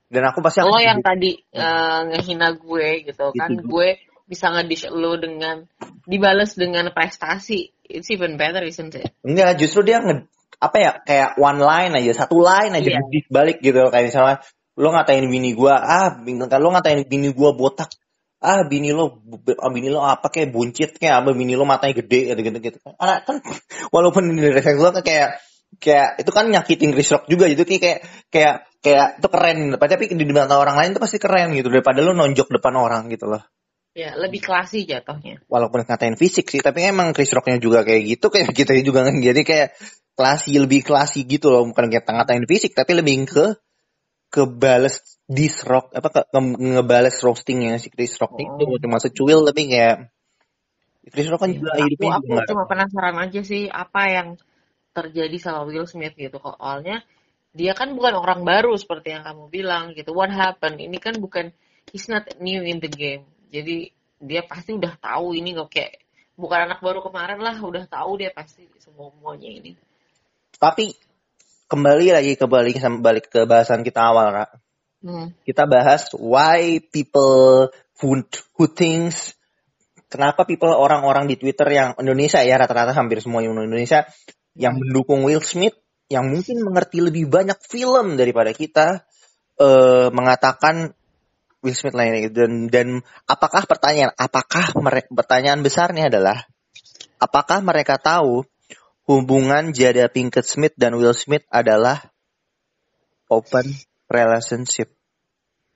dan 0.08 0.22
aku 0.24 0.40
pasti 0.40 0.64
lo 0.64 0.80
yang 0.80 1.04
tadi 1.04 1.36
uh, 1.52 2.08
ngehina 2.08 2.56
gue 2.56 3.12
gitu 3.12 3.28
kan 3.36 3.52
gitu. 3.52 3.62
gue 3.68 3.88
bisa 4.28 4.52
ngedish 4.52 4.92
lo 4.92 5.16
dengan 5.16 5.64
dibales 6.04 6.52
dengan 6.52 6.92
prestasi. 6.92 7.72
It's 7.88 8.12
even 8.12 8.36
better 8.36 8.60
isn't 8.60 8.92
it? 8.92 9.08
Enggak 9.24 9.56
justru 9.56 9.80
dia 9.88 10.04
nge 10.04 10.28
apa 10.60 10.76
ya 10.76 10.90
kayak 11.00 11.30
one 11.40 11.60
line 11.64 11.92
aja 11.96 12.24
satu 12.26 12.44
line 12.44 12.76
aja 12.76 13.00
yeah. 13.00 13.24
balik 13.32 13.64
gitu 13.64 13.88
kayak 13.88 14.12
misalnya 14.12 14.36
lo 14.76 14.88
ngatain 14.92 15.24
bini 15.30 15.56
gua 15.56 15.80
ah 15.80 16.20
kan 16.20 16.60
lo 16.60 16.68
ngatain 16.76 17.08
bini 17.08 17.32
gua 17.32 17.56
botak. 17.56 17.88
Ah 18.38 18.68
bini 18.68 18.92
lo 18.92 19.24
ah, 19.58 19.70
bini 19.72 19.88
lo 19.88 20.04
apa 20.04 20.28
kayak 20.28 20.52
buncit 20.52 21.00
kayak 21.00 21.24
apa 21.24 21.32
bini 21.32 21.56
lo 21.56 21.64
matanya 21.64 22.04
gede 22.04 22.36
gitu 22.36 22.40
gitu. 22.44 22.58
Gitu 22.60 22.78
anak 23.00 23.24
kan 23.24 23.40
walaupun 23.94 24.28
ini 24.36 24.52
dari 24.52 24.76
lo 24.76 24.92
kayak 24.92 25.40
kayak 25.80 26.20
itu 26.20 26.30
kan 26.30 26.44
nyakitin 26.52 26.92
Chris 26.92 27.08
Rock 27.10 27.24
juga 27.26 27.48
gitu 27.48 27.64
kayak 27.64 28.04
kayak 28.28 28.54
kayak 28.84 29.06
itu 29.24 29.28
keren. 29.32 29.58
Tapi 29.80 30.04
di 30.12 30.34
mata 30.36 30.60
orang 30.60 30.76
lain 30.76 30.92
itu 30.92 31.00
pasti 31.00 31.16
keren 31.16 31.56
gitu 31.56 31.72
daripada 31.72 32.04
lo 32.04 32.12
nonjok 32.12 32.60
depan 32.60 32.76
orang 32.76 33.08
gitu 33.08 33.24
loh 33.32 33.40
Ya, 33.98 34.14
lebih 34.14 34.38
klasi 34.38 34.86
jatuhnya. 34.86 35.42
Walaupun 35.50 35.82
ngatain 35.82 36.14
fisik 36.14 36.46
sih, 36.46 36.62
tapi 36.62 36.86
emang 36.86 37.10
Chris 37.10 37.34
Rocknya 37.34 37.58
juga 37.58 37.82
kayak 37.82 38.02
gitu, 38.06 38.30
kayak 38.30 38.54
kita 38.54 38.78
juga 38.86 39.02
kan. 39.10 39.18
Jadi 39.18 39.42
kayak 39.42 39.74
klasi, 40.14 40.54
lebih 40.54 40.86
klasi 40.86 41.26
gitu 41.26 41.50
loh. 41.50 41.66
Bukan 41.66 41.90
kayak 41.90 42.06
ngatain 42.06 42.46
fisik, 42.46 42.78
tapi 42.78 42.94
lebih 42.94 43.26
ke 43.26 43.58
kebales 44.28 45.00
dis 45.24 45.64
rock 45.64 45.92
apa 45.96 46.08
ke, 46.12 46.20
nge 46.36 46.40
ngebales 46.60 47.16
roastingnya 47.24 47.80
si 47.80 47.88
Chris 47.88 48.16
Rock 48.20 48.36
oh. 48.36 48.40
itu 48.40 48.64
cuma 48.84 49.00
secuil 49.00 49.40
tapi 49.48 49.72
kayak 49.72 50.12
Chris 51.08 51.28
Rock 51.32 51.48
kan 51.48 51.52
juga 51.56 51.72
aku, 51.72 51.80
hidupnya 51.88 52.12
aku 52.20 52.26
juga 52.28 52.44
cuma 52.52 52.64
penasaran 52.68 53.16
aja 53.24 53.40
sih 53.40 53.72
apa 53.72 54.02
yang 54.12 54.28
terjadi 54.92 55.36
sama 55.40 55.64
Will 55.64 55.88
Smith 55.88 56.12
gitu 56.12 56.36
kok 56.36 56.60
awalnya 56.60 57.00
dia 57.56 57.72
kan 57.72 57.96
bukan 57.96 58.20
orang 58.20 58.44
baru 58.44 58.76
seperti 58.76 59.16
yang 59.16 59.24
kamu 59.24 59.48
bilang 59.48 59.96
gitu 59.96 60.12
what 60.12 60.28
happened 60.28 60.76
ini 60.76 61.00
kan 61.00 61.16
bukan 61.16 61.56
he's 61.88 62.08
not 62.12 62.28
new 62.36 62.60
in 62.60 62.84
the 62.84 62.92
game 62.92 63.24
jadi 63.48 63.90
dia 64.18 64.42
pasti 64.44 64.76
udah 64.76 64.94
tahu 65.00 65.34
ini 65.36 65.56
kok 65.56 65.70
kayak 65.72 66.04
bukan 66.38 66.70
anak 66.70 66.80
baru 66.84 67.02
kemarin 67.02 67.42
lah 67.42 67.56
udah 67.58 67.84
tahu 67.90 68.20
dia 68.20 68.30
pasti 68.30 68.66
semua 68.78 69.10
semuanya 69.14 69.50
ini 69.50 69.72
tapi 70.58 70.90
kembali 71.68 72.16
lagi 72.16 72.32
ke 72.34 72.46
balik 72.50 72.82
balik 72.98 73.30
ke 73.30 73.44
bahasan 73.44 73.86
kita 73.86 74.00
awal, 74.02 74.32
Ra. 74.34 74.46
Hmm. 74.98 75.30
Kita 75.46 75.68
bahas 75.70 76.10
why 76.18 76.82
people 76.90 77.70
who, 78.02 78.26
who 78.58 78.64
thinks 78.66 79.38
kenapa 80.10 80.42
people 80.42 80.74
orang-orang 80.74 81.30
di 81.30 81.38
Twitter 81.38 81.70
yang 81.70 81.94
Indonesia 82.02 82.42
ya 82.42 82.58
rata-rata 82.58 82.96
hampir 82.96 83.22
semua 83.22 83.44
yang 83.46 83.54
Indonesia 83.54 84.08
yang 84.58 84.74
mendukung 84.74 85.22
Will 85.22 85.44
Smith 85.44 85.78
yang 86.10 86.26
mungkin 86.26 86.64
mengerti 86.66 86.98
lebih 86.98 87.30
banyak 87.30 87.60
film 87.62 88.18
daripada 88.18 88.50
kita 88.50 89.06
uh, 89.62 90.10
mengatakan 90.10 90.97
Will 91.58 91.74
Smith 91.74 91.96
lainnya 91.96 92.30
dan 92.30 92.70
dan 92.70 92.88
apakah 93.26 93.66
pertanyaan 93.66 94.14
apakah 94.14 94.70
mereka 94.78 95.10
pertanyaan 95.10 95.60
besarnya 95.66 96.06
adalah 96.06 96.46
apakah 97.18 97.58
mereka 97.60 97.98
tahu 97.98 98.46
hubungan 99.10 99.74
Jada 99.74 100.06
Pinkett 100.06 100.46
Smith 100.46 100.76
dan 100.78 100.94
Will 100.94 101.16
Smith 101.16 101.42
adalah 101.50 102.14
open 103.26 103.66
relationship. 104.06 104.92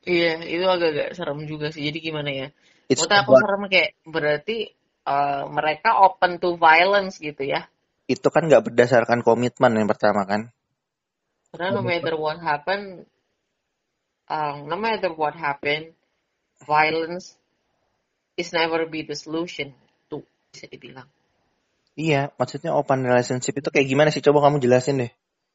Iya, 0.02 0.42
itu 0.42 0.66
agak-agak 0.66 1.14
serem 1.14 1.46
juga 1.46 1.70
sih. 1.70 1.86
Jadi 1.86 1.98
gimana 2.02 2.30
ya? 2.30 2.48
Menurut 2.90 3.12
aku 3.14 3.32
serem 3.38 3.62
kayak 3.70 3.90
berarti 4.02 4.56
uh, 5.06 5.46
mereka 5.48 6.02
open 6.02 6.42
to 6.42 6.58
violence 6.58 7.22
gitu 7.22 7.46
ya? 7.46 7.70
Itu 8.10 8.28
kan 8.34 8.50
nggak 8.50 8.72
berdasarkan 8.72 9.22
komitmen 9.22 9.78
yang 9.78 9.86
pertama 9.86 10.26
kan? 10.26 10.50
Karena 11.54 11.78
no 11.78 11.86
matter 11.86 12.18
what 12.18 12.42
happen, 12.42 13.06
um, 14.28 14.68
no 14.68 14.76
matter 14.76 15.10
what 15.14 15.34
happen, 15.34 15.94
violence 16.66 17.34
is 18.36 18.52
never 18.52 18.86
be 18.86 19.02
the 19.02 19.16
solution. 19.16 19.74
Tuh 20.10 20.22
bisa 20.52 20.68
dibilang. 20.70 21.08
Iya, 21.92 22.32
maksudnya 22.40 22.72
open 22.72 23.04
relationship 23.04 23.60
itu 23.60 23.68
kayak 23.68 23.88
gimana 23.88 24.08
sih? 24.08 24.24
Coba 24.24 24.48
kamu 24.48 24.64
jelasin 24.64 25.02
deh. 25.02 25.12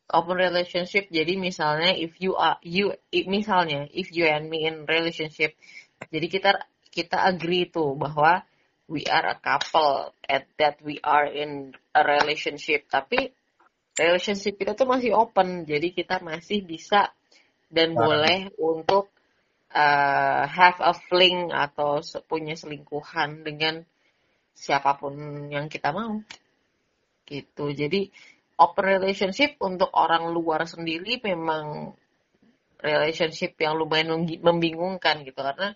Open 0.08 0.40
relationship 0.40 1.12
jadi 1.12 1.36
misalnya 1.36 1.92
if 1.92 2.16
you 2.24 2.40
are 2.40 2.56
you 2.64 2.96
misalnya 3.28 3.92
if 3.92 4.08
you 4.16 4.24
and 4.24 4.48
me 4.48 4.64
in 4.64 4.88
relationship 4.88 5.60
jadi 6.08 6.28
kita 6.32 6.52
kita 6.88 7.28
agree 7.28 7.68
tuh 7.68 7.92
bahwa 8.00 8.48
we 8.88 9.04
are 9.04 9.36
a 9.36 9.38
couple 9.44 10.16
at 10.24 10.48
that 10.56 10.80
we 10.80 10.96
are 11.04 11.28
in 11.28 11.76
a 11.92 12.02
relationship 12.08 12.88
tapi 12.88 13.36
relationship 14.00 14.56
kita 14.56 14.80
tuh 14.80 14.88
masih 14.88 15.12
open 15.12 15.68
jadi 15.68 15.92
kita 15.92 16.24
masih 16.24 16.64
bisa 16.64 17.12
dan 17.68 17.94
nah. 17.94 18.08
boleh 18.08 18.52
untuk 18.60 19.12
uh, 19.72 20.44
have 20.48 20.80
a 20.80 20.94
fling 20.96 21.52
atau 21.52 22.00
punya 22.26 22.56
selingkuhan 22.56 23.44
dengan 23.44 23.84
siapa 24.58 24.98
pun 24.98 25.14
yang 25.52 25.70
kita 25.70 25.94
mau. 25.94 26.24
Gitu. 27.28 27.66
Jadi 27.76 28.10
open 28.58 28.86
relationship 28.98 29.60
untuk 29.62 29.94
orang 29.94 30.34
luar 30.34 30.66
sendiri 30.66 31.22
memang 31.22 31.94
relationship 32.82 33.54
yang 33.62 33.78
lumayan 33.78 34.26
membingungkan 34.42 35.22
gitu. 35.28 35.38
Karena 35.44 35.76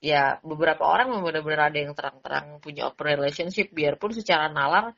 ya 0.00 0.40
beberapa 0.44 0.84
orang 0.88 1.12
memang 1.12 1.24
benar-benar 1.30 1.70
ada 1.72 1.78
yang 1.78 1.94
terang-terang 1.96 2.60
punya 2.60 2.90
open 2.90 3.06
relationship. 3.16 3.72
Biarpun 3.72 4.12
secara 4.12 4.52
nalar 4.52 4.92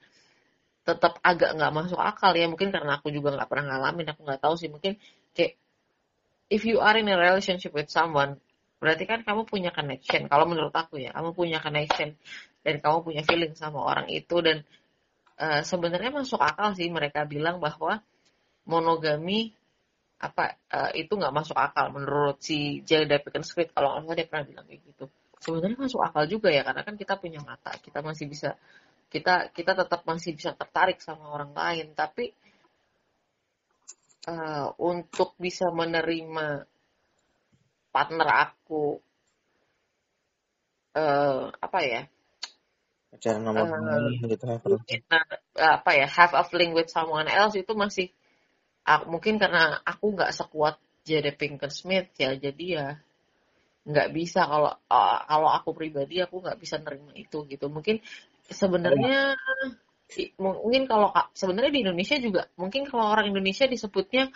tetap 0.82 1.22
agak 1.22 1.54
nggak 1.54 1.72
masuk 1.76 2.00
akal 2.00 2.34
ya. 2.34 2.50
Mungkin 2.50 2.74
karena 2.74 2.98
aku 2.98 3.14
juga 3.14 3.36
nggak 3.38 3.48
pernah 3.52 3.76
ngalamin. 3.76 4.06
Aku 4.16 4.20
nggak 4.26 4.42
tahu 4.42 4.54
sih. 4.58 4.66
Mungkin 4.72 4.98
kayak 5.36 5.61
if 6.52 6.68
you 6.68 6.84
are 6.84 6.92
in 7.00 7.08
a 7.08 7.16
relationship 7.16 7.72
with 7.72 7.88
someone 7.88 8.36
berarti 8.82 9.06
kan 9.06 9.22
kamu 9.22 9.46
punya 9.46 9.70
connection. 9.70 10.26
Kalau 10.26 10.44
menurut 10.44 10.74
aku 10.74 10.98
ya 10.98 11.14
kamu 11.14 11.32
punya 11.38 11.62
connection 11.62 12.18
dan 12.66 12.74
kamu 12.82 13.06
punya 13.06 13.22
feeling 13.22 13.54
sama 13.54 13.78
orang 13.78 14.10
itu 14.10 14.42
dan 14.42 14.66
uh, 15.38 15.62
sebenarnya 15.62 16.10
masuk 16.10 16.42
akal 16.42 16.74
sih 16.74 16.90
mereka 16.90 17.22
bilang 17.22 17.62
bahwa 17.62 18.02
monogami 18.66 19.54
apa 20.18 20.58
uh, 20.70 20.90
itu 20.98 21.14
nggak 21.14 21.34
masuk 21.34 21.54
akal 21.54 21.94
menurut 21.94 22.42
si 22.42 22.82
Pinkett 22.82 23.46
Smith 23.46 23.70
kalau 23.70 24.02
nggak 24.02 24.18
dia 24.18 24.26
pernah 24.26 24.44
bilang 24.50 24.66
kayak 24.66 24.82
gitu. 24.82 25.04
Sebenarnya 25.38 25.78
masuk 25.78 26.02
akal 26.02 26.26
juga 26.26 26.50
ya 26.50 26.66
karena 26.66 26.82
kan 26.82 26.94
kita 26.98 27.14
punya 27.22 27.38
mata. 27.38 27.70
Kita 27.78 28.02
masih 28.02 28.26
bisa 28.26 28.58
kita 29.14 29.54
kita 29.54 29.78
tetap 29.78 30.02
masih 30.02 30.34
bisa 30.34 30.58
tertarik 30.58 30.98
sama 30.98 31.30
orang 31.30 31.54
lain. 31.54 31.94
Tapi 31.94 32.34
uh, 34.28 34.74
untuk 34.78 35.34
bisa 35.38 35.70
menerima 35.70 36.66
partner 37.92 38.28
aku 38.28 39.00
uh, 40.96 41.52
apa 41.52 41.78
ya? 41.84 42.02
Pacaran 43.12 43.44
nomor 43.44 43.68
uh, 43.68 44.08
gitu 44.24 44.40
ya 44.40 44.56
nah, 45.12 45.24
apa 45.76 45.90
ya 45.92 46.08
have 46.08 46.32
a 46.32 46.44
fling 46.48 46.72
with 46.72 46.88
someone 46.88 47.28
else 47.28 47.52
itu 47.52 47.76
masih 47.76 48.08
aku, 48.88 49.04
mungkin 49.12 49.36
karena 49.36 49.84
aku 49.84 50.16
nggak 50.16 50.32
sekuat 50.32 50.80
Jada 51.04 51.28
Pinkett 51.34 51.76
Smith 51.76 52.08
ya 52.16 52.32
jadi 52.32 52.64
ya 52.64 52.86
nggak 53.82 54.14
bisa 54.14 54.46
kalau 54.46 54.70
uh, 54.70 55.18
kalau 55.26 55.50
aku 55.50 55.74
pribadi 55.74 56.22
aku 56.22 56.38
nggak 56.40 56.56
bisa 56.56 56.78
nerima 56.78 57.12
itu 57.18 57.42
gitu. 57.50 57.66
Mungkin 57.66 57.98
sebenarnya 58.46 59.34
mungkin 60.38 60.84
kalau 60.88 61.12
sebenarnya 61.32 61.72
di 61.72 61.80
Indonesia 61.84 62.16
juga 62.20 62.48
mungkin 62.56 62.84
kalau 62.88 63.08
orang 63.08 63.30
Indonesia 63.30 63.64
disebutnya 63.68 64.32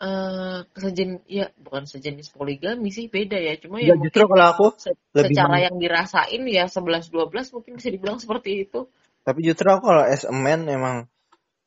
uh, 0.00 0.64
sejen 0.76 1.24
ya 1.24 1.48
bukan 1.56 1.88
sejenis 1.88 2.32
poligami 2.32 2.92
sih 2.92 3.08
beda 3.08 3.36
ya. 3.36 3.56
Cuma 3.60 3.80
ya, 3.80 3.94
ya 3.94 3.96
justru 4.00 4.24
kalau 4.28 4.46
aku 4.52 4.66
se 4.76 4.92
secara 5.12 5.56
yang 5.64 5.76
dirasain 5.80 6.42
ya 6.48 6.68
11 6.68 7.12
12 7.12 7.54
mungkin 7.54 7.72
bisa 7.80 7.88
dibilang 7.88 8.18
seperti 8.20 8.68
itu. 8.68 8.88
Tapi 9.26 9.40
justru 9.42 9.66
aku 9.72 9.90
kalau 9.90 10.04
as 10.06 10.22
a 10.22 10.34
man 10.34 10.68
emang 10.70 11.10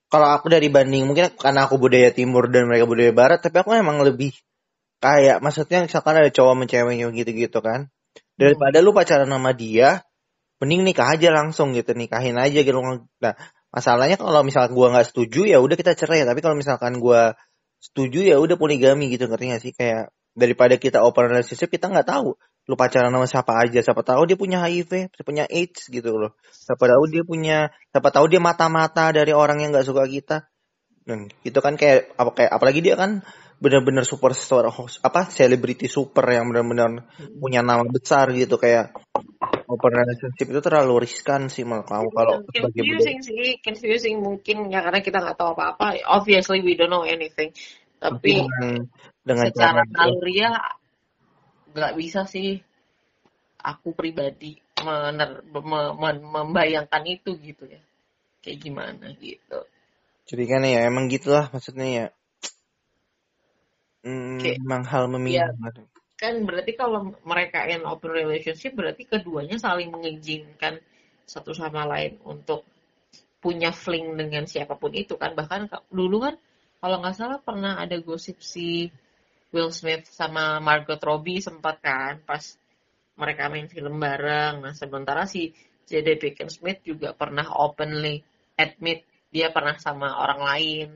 kalau 0.10 0.30
aku 0.34 0.50
dari 0.50 0.72
banding 0.72 1.06
mungkin 1.06 1.30
karena 1.38 1.70
aku 1.70 1.78
budaya 1.78 2.10
timur 2.10 2.50
dan 2.50 2.66
mereka 2.66 2.90
budaya 2.90 3.14
barat 3.14 3.40
tapi 3.46 3.62
aku 3.62 3.78
emang 3.78 4.02
lebih 4.02 4.34
kayak 5.00 5.40
maksudnya 5.40 5.86
misalkan 5.86 6.18
ada 6.18 6.30
cowok 6.34 6.56
mencewek 6.66 6.98
gitu-gitu 7.14 7.60
kan. 7.62 7.92
Daripada 8.40 8.80
hmm. 8.80 8.86
lu 8.88 8.92
pacaran 8.96 9.28
sama 9.28 9.52
dia 9.52 10.02
mending 10.60 10.84
nikah 10.84 11.16
aja 11.16 11.32
langsung 11.32 11.72
gitu 11.74 11.96
nikahin 11.96 12.36
aja 12.36 12.60
gitu. 12.64 12.80
Nah 13.24 13.34
masalahnya 13.72 14.20
kalau 14.20 14.44
misalkan 14.44 14.76
gua 14.76 14.92
nggak 14.94 15.08
setuju 15.12 15.48
ya 15.48 15.58
udah 15.64 15.76
kita 15.80 15.96
cerai. 15.96 16.28
Tapi 16.28 16.40
kalau 16.44 16.56
misalkan 16.60 17.00
gua 17.00 17.36
setuju 17.80 18.22
ya 18.28 18.36
udah 18.38 18.60
poligami 18.60 19.08
gitu 19.12 19.26
ngerti 19.32 19.46
gak 19.56 19.62
sih? 19.64 19.72
Kayak 19.72 20.12
daripada 20.36 20.76
kita 20.80 21.04
open 21.04 21.32
relationship 21.32 21.72
kita 21.72 21.88
nggak 21.90 22.08
tahu. 22.08 22.36
Lu 22.70 22.78
pacaran 22.78 23.10
sama 23.10 23.26
siapa 23.26 23.54
aja. 23.66 23.80
Siapa 23.82 24.06
tahu 24.06 24.30
dia 24.30 24.38
punya 24.38 24.62
HIV 24.62 25.10
siapa 25.10 25.26
punya 25.26 25.46
AIDS 25.50 25.90
gitu 25.90 26.14
loh. 26.14 26.38
Siapa 26.54 26.86
tahu 26.86 27.04
dia 27.10 27.24
punya 27.26 27.74
siapa 27.90 28.10
tahu 28.14 28.30
dia 28.30 28.38
mata-mata 28.38 29.10
dari 29.10 29.34
orang 29.34 29.64
yang 29.64 29.74
nggak 29.74 29.88
suka 29.88 30.06
kita. 30.06 30.46
Dan 31.02 31.34
itu 31.42 31.58
kan 31.58 31.74
kayak 31.74 32.14
apa 32.14 32.32
kayak 32.38 32.52
apalagi 32.54 32.86
dia 32.86 32.94
kan 32.94 33.26
benar-benar 33.60 34.08
superstar 34.08 34.72
apa 35.04 35.22
selebriti 35.28 35.90
super 35.90 36.24
yang 36.32 36.48
benar-benar 36.54 37.10
punya 37.42 37.66
nama 37.66 37.82
besar 37.90 38.30
gitu. 38.38 38.62
Kayak 38.62 38.94
open 39.70 39.94
relationship 39.94 40.50
itu 40.50 40.62
terlalu 40.66 41.06
riskan 41.06 41.46
sih 41.46 41.62
menurut 41.62 41.86
kamu 41.86 42.10
kalau 42.10 42.42
confusing 42.50 43.22
sih 43.22 43.62
confusing 43.62 44.18
mungkin 44.18 44.74
ya 44.74 44.82
karena 44.82 45.00
kita 45.06 45.22
nggak 45.22 45.38
tahu 45.38 45.54
apa-apa. 45.54 46.02
Obviously 46.10 46.66
we 46.66 46.74
don't 46.74 46.90
know 46.90 47.06
anything. 47.06 47.54
Tapi 48.02 48.42
dengan, 48.42 48.90
dengan 49.22 49.46
secara 49.54 49.82
naluriah 49.86 50.58
nggak 51.70 51.94
bisa 51.94 52.26
sih 52.26 52.58
aku 53.62 53.94
pribadi 53.94 54.58
mener, 54.82 55.46
me, 55.46 55.94
me, 55.94 56.10
membayangkan 56.18 57.04
itu 57.06 57.38
gitu 57.38 57.70
ya. 57.70 57.82
Kayak 58.42 58.58
gimana 58.66 59.06
gitu. 59.22 59.60
Jadi 60.26 60.44
kan 60.50 60.66
ya 60.66 60.90
emang 60.90 61.14
gitulah 61.14 61.54
maksudnya 61.54 61.88
ya. 61.88 62.08
Hmm, 64.00 64.40
kayak, 64.40 64.64
emang 64.64 64.88
hal 64.88 65.12
memilih 65.12 65.44
ya, 65.44 65.48
kan 66.20 66.36
berarti 66.44 66.76
kalau 66.76 67.16
mereka 67.24 67.64
in 67.72 67.88
open 67.88 68.12
relationship 68.12 68.76
berarti 68.76 69.08
keduanya 69.08 69.56
saling 69.56 69.88
mengizinkan 69.88 70.84
satu 71.24 71.56
sama 71.56 71.88
lain 71.88 72.20
untuk 72.28 72.68
punya 73.40 73.72
fling 73.72 74.20
dengan 74.20 74.44
siapa 74.44 74.76
pun 74.76 74.92
itu 74.92 75.16
kan 75.16 75.32
bahkan 75.32 75.72
dulu 75.88 76.28
kan 76.28 76.36
kalau 76.84 77.00
nggak 77.00 77.16
salah 77.16 77.40
pernah 77.40 77.80
ada 77.80 77.96
gosip 78.04 78.44
si 78.44 78.92
Will 79.56 79.72
Smith 79.72 80.12
sama 80.12 80.60
Margot 80.60 81.00
Robbie 81.00 81.40
sempat 81.40 81.80
kan 81.80 82.20
pas 82.28 82.44
mereka 83.20 83.52
main 83.52 83.68
film 83.68 84.00
bareng. 84.00 84.64
Nah 84.64 84.74
sementara 84.76 85.28
si 85.28 85.52
Jada 85.90 86.14
Pinkett 86.16 86.54
Smith 86.54 86.80
juga 86.86 87.16
pernah 87.16 87.48
openly 87.58 88.22
admit 88.60 89.08
dia 89.32 89.50
pernah 89.56 89.80
sama 89.80 90.20
orang 90.20 90.42
lain 90.44 90.90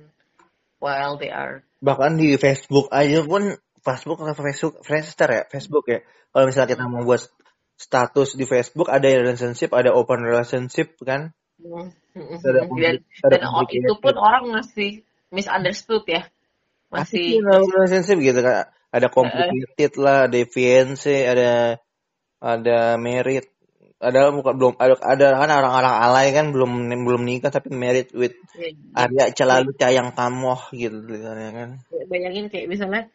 while 0.83 1.15
they 1.15 1.31
are 1.31 1.63
bahkan 1.83 2.15
di 2.15 2.35
Facebook 2.39 2.87
aja 2.91 3.23
pun 3.23 3.55
Facebook 3.83 4.23
atau 4.23 4.33
Facebook 4.33 4.73
Friendster 4.81 5.29
ya? 5.29 5.43
Facebook 5.51 5.85
ya? 5.91 5.99
Kalau 6.31 6.49
misalnya 6.49 6.69
kita 6.73 6.83
mau 6.87 7.03
buat 7.03 7.21
status 7.75 8.39
di 8.39 8.47
Facebook 8.47 8.87
ada 8.87 9.05
relationship 9.05 9.75
ada 9.75 9.91
open 9.91 10.23
relationship 10.23 10.95
kan? 11.03 11.35
Mm 11.59 11.91
-hmm. 12.15 12.39
dan, 12.41 12.97
dan 13.03 13.41
itu 13.69 13.93
pun 13.99 14.15
orang 14.17 14.49
masih 14.49 15.03
misunderstood 15.29 16.07
ya? 16.07 16.25
Masih 16.89 17.43
relationship 17.43 18.17
gitu 18.23 18.39
kan 18.39 18.71
ada 18.93 19.07
complicated 19.09 19.97
uh, 19.97 20.01
lah 20.05 20.17
ada 20.29 20.39
fiance 20.45 21.09
ada 21.09 21.81
ada 22.37 22.77
merit 23.01 23.49
ada 23.97 24.29
bukan 24.29 24.53
belum 24.53 24.73
ada 24.77 24.93
ada 25.01 25.27
kan 25.33 25.49
orang-orang 25.49 25.95
alay 25.97 26.27
kan 26.35 26.45
belum 26.53 26.91
belum 27.07 27.23
nikah 27.23 27.49
tapi 27.49 27.73
married 27.73 28.11
with 28.13 28.35
ya, 28.53 28.69
Arya 28.93 29.31
Celalu 29.31 29.73
Cayang 29.79 30.11
Kamoh 30.11 30.59
gitu 30.75 31.07
ya 31.07 31.49
kan. 31.55 31.81
Bayangin 32.11 32.51
kayak 32.51 32.67
misalnya 32.67 33.07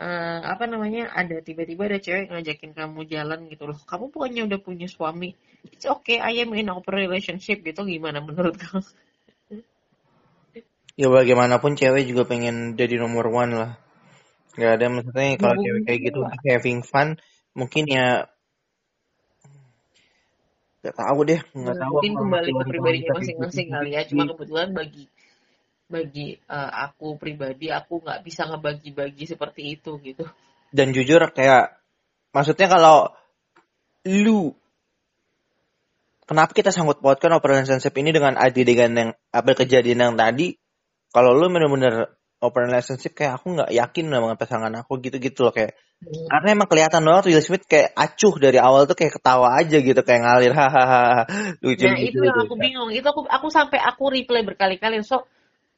uh, 0.00 0.38
apa 0.42 0.64
namanya 0.66 1.10
ada 1.12 1.38
tiba-tiba 1.42 1.86
ada 1.86 1.98
cewek 2.02 2.30
ngajakin 2.30 2.72
kamu 2.74 3.06
jalan 3.06 3.46
gitu 3.50 3.70
loh. 3.70 3.78
Kamu 3.84 4.10
pokoknya 4.10 4.46
udah 4.46 4.58
punya 4.62 4.86
suami? 4.90 5.34
It's 5.68 5.86
okay 5.86 6.18
I 6.20 6.42
am 6.42 6.54
in 6.54 6.70
open 6.70 6.94
relationship 6.94 7.62
gitu. 7.62 7.86
Gimana 7.86 8.22
menurut 8.22 8.56
kamu? 8.58 8.82
Ya 10.94 11.10
bagaimanapun 11.10 11.74
cewek 11.74 12.06
juga 12.06 12.22
pengen 12.22 12.78
jadi 12.78 13.02
nomor 13.02 13.26
one 13.26 13.52
lah. 13.54 13.72
Nggak 14.54 14.72
ada 14.78 14.86
maksudnya 14.86 15.34
kalau 15.42 15.56
cewek 15.58 15.82
kayak 15.90 16.00
gitu 16.06 16.20
having 16.46 16.80
fun 16.86 17.18
mungkin 17.54 17.86
ya 17.86 18.26
nggak 20.84 21.00
tahu 21.00 21.18
deh 21.24 21.40
nggak 21.56 21.76
tahu 21.80 21.92
mungkin 21.96 22.12
kembali 22.20 22.50
ke 22.52 22.64
pribadinya 22.68 23.12
masing-masing 23.16 23.66
kali 23.72 23.90
ya. 23.96 24.04
cuma 24.04 24.28
kebetulan 24.28 24.68
bagi 24.76 25.08
bagi 25.94 26.34
uh, 26.50 26.90
aku 26.90 27.14
pribadi 27.14 27.70
aku 27.70 28.02
nggak 28.02 28.26
bisa 28.26 28.50
ngebagi-bagi 28.50 29.30
seperti 29.30 29.78
itu 29.78 29.94
gitu. 30.02 30.26
Dan 30.74 30.90
jujur 30.90 31.22
kayak 31.30 31.78
maksudnya 32.34 32.66
kalau 32.66 33.14
lu 34.10 34.50
kenapa 36.26 36.50
kita 36.50 36.74
sangkut 36.74 36.98
pautkan 36.98 37.30
open 37.38 37.62
relationship 37.62 37.94
ini 37.94 38.10
dengan 38.10 38.34
adegan 38.34 38.90
yang 38.98 39.10
apa 39.30 39.54
kejadian 39.54 40.10
yang 40.10 40.14
tadi? 40.18 40.58
Kalau 41.14 41.30
lu 41.30 41.46
bener-bener 41.46 42.10
open 42.42 42.66
relationship 42.66 43.14
kayak 43.14 43.38
aku 43.38 43.54
nggak 43.54 43.70
yakin 43.70 44.10
sama 44.10 44.34
pasangan 44.34 44.72
aku 44.74 44.98
gitu-gitu 44.98 45.46
loh 45.46 45.54
kayak. 45.54 45.78
Hmm. 46.04 46.26
karena 46.28 46.48
emang 46.52 46.68
kelihatan 46.68 47.00
banget 47.00 47.24
Will 47.32 47.40
Smith 47.40 47.64
kayak 47.64 47.96
acuh 47.96 48.34
dari 48.36 48.60
awal 48.60 48.84
tuh 48.84 48.92
kayak 48.92 49.16
ketawa 49.16 49.56
aja 49.56 49.78
gitu 49.80 49.96
kayak 50.04 50.20
ngalir 50.20 50.52
hahaha 50.58 51.24
lucu 51.64 51.86
nah 51.86 51.96
gitu, 51.96 52.20
itu 52.20 52.28
yang 52.28 52.44
aku 52.44 52.54
bingung 52.60 52.90
itu 52.92 53.06
aku 53.08 53.24
aku 53.24 53.48
sampai 53.48 53.80
aku 53.80 54.12
replay 54.12 54.44
berkali-kali 54.44 55.00
so 55.00 55.24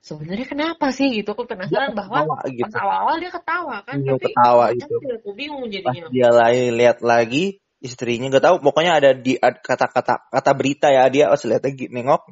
sebenarnya 0.00 0.46
kenapa 0.46 0.92
sih 0.94 1.12
gitu? 1.12 1.32
Aku 1.32 1.44
penasaran 1.48 1.92
dia 1.92 1.98
bahwa 1.98 2.18
ketawa, 2.24 2.52
gitu. 2.52 2.64
pas 2.68 2.74
awal-awal 2.80 3.16
dia 3.18 3.32
ketawa 3.32 3.76
kan 3.84 3.96
dia 4.00 4.12
tapi 4.14 4.24
ketawa 4.30 4.64
itu 4.72 4.94
aku 4.94 5.30
bingung 5.32 5.64
jadinya. 5.68 6.06
Pas 6.06 6.12
dia 6.12 6.30
lagi 6.30 6.64
lihat 6.72 6.98
lagi 7.04 7.44
istrinya 7.76 8.32
gak 8.32 8.44
tahu 8.44 8.56
pokoknya 8.64 8.92
ada 8.98 9.10
di 9.12 9.36
kata-kata 9.38 10.32
kata 10.32 10.50
berita 10.56 10.88
ya 10.88 11.06
dia 11.12 11.28
pas 11.28 11.42
lihat 11.42 11.62
lagi 11.64 11.86
nengok. 11.90 12.22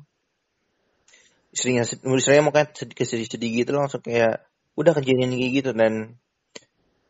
Istrinya 1.55 1.87
istrinya 1.87 2.51
kan 2.51 2.67
sedih-sedih 2.75 3.51
gitu 3.63 3.71
langsung 3.77 4.03
kayak 4.03 4.43
udah 4.75 4.93
kejadian 4.99 5.39
kayak 5.39 5.53
gitu 5.55 5.71
dan 5.71 6.19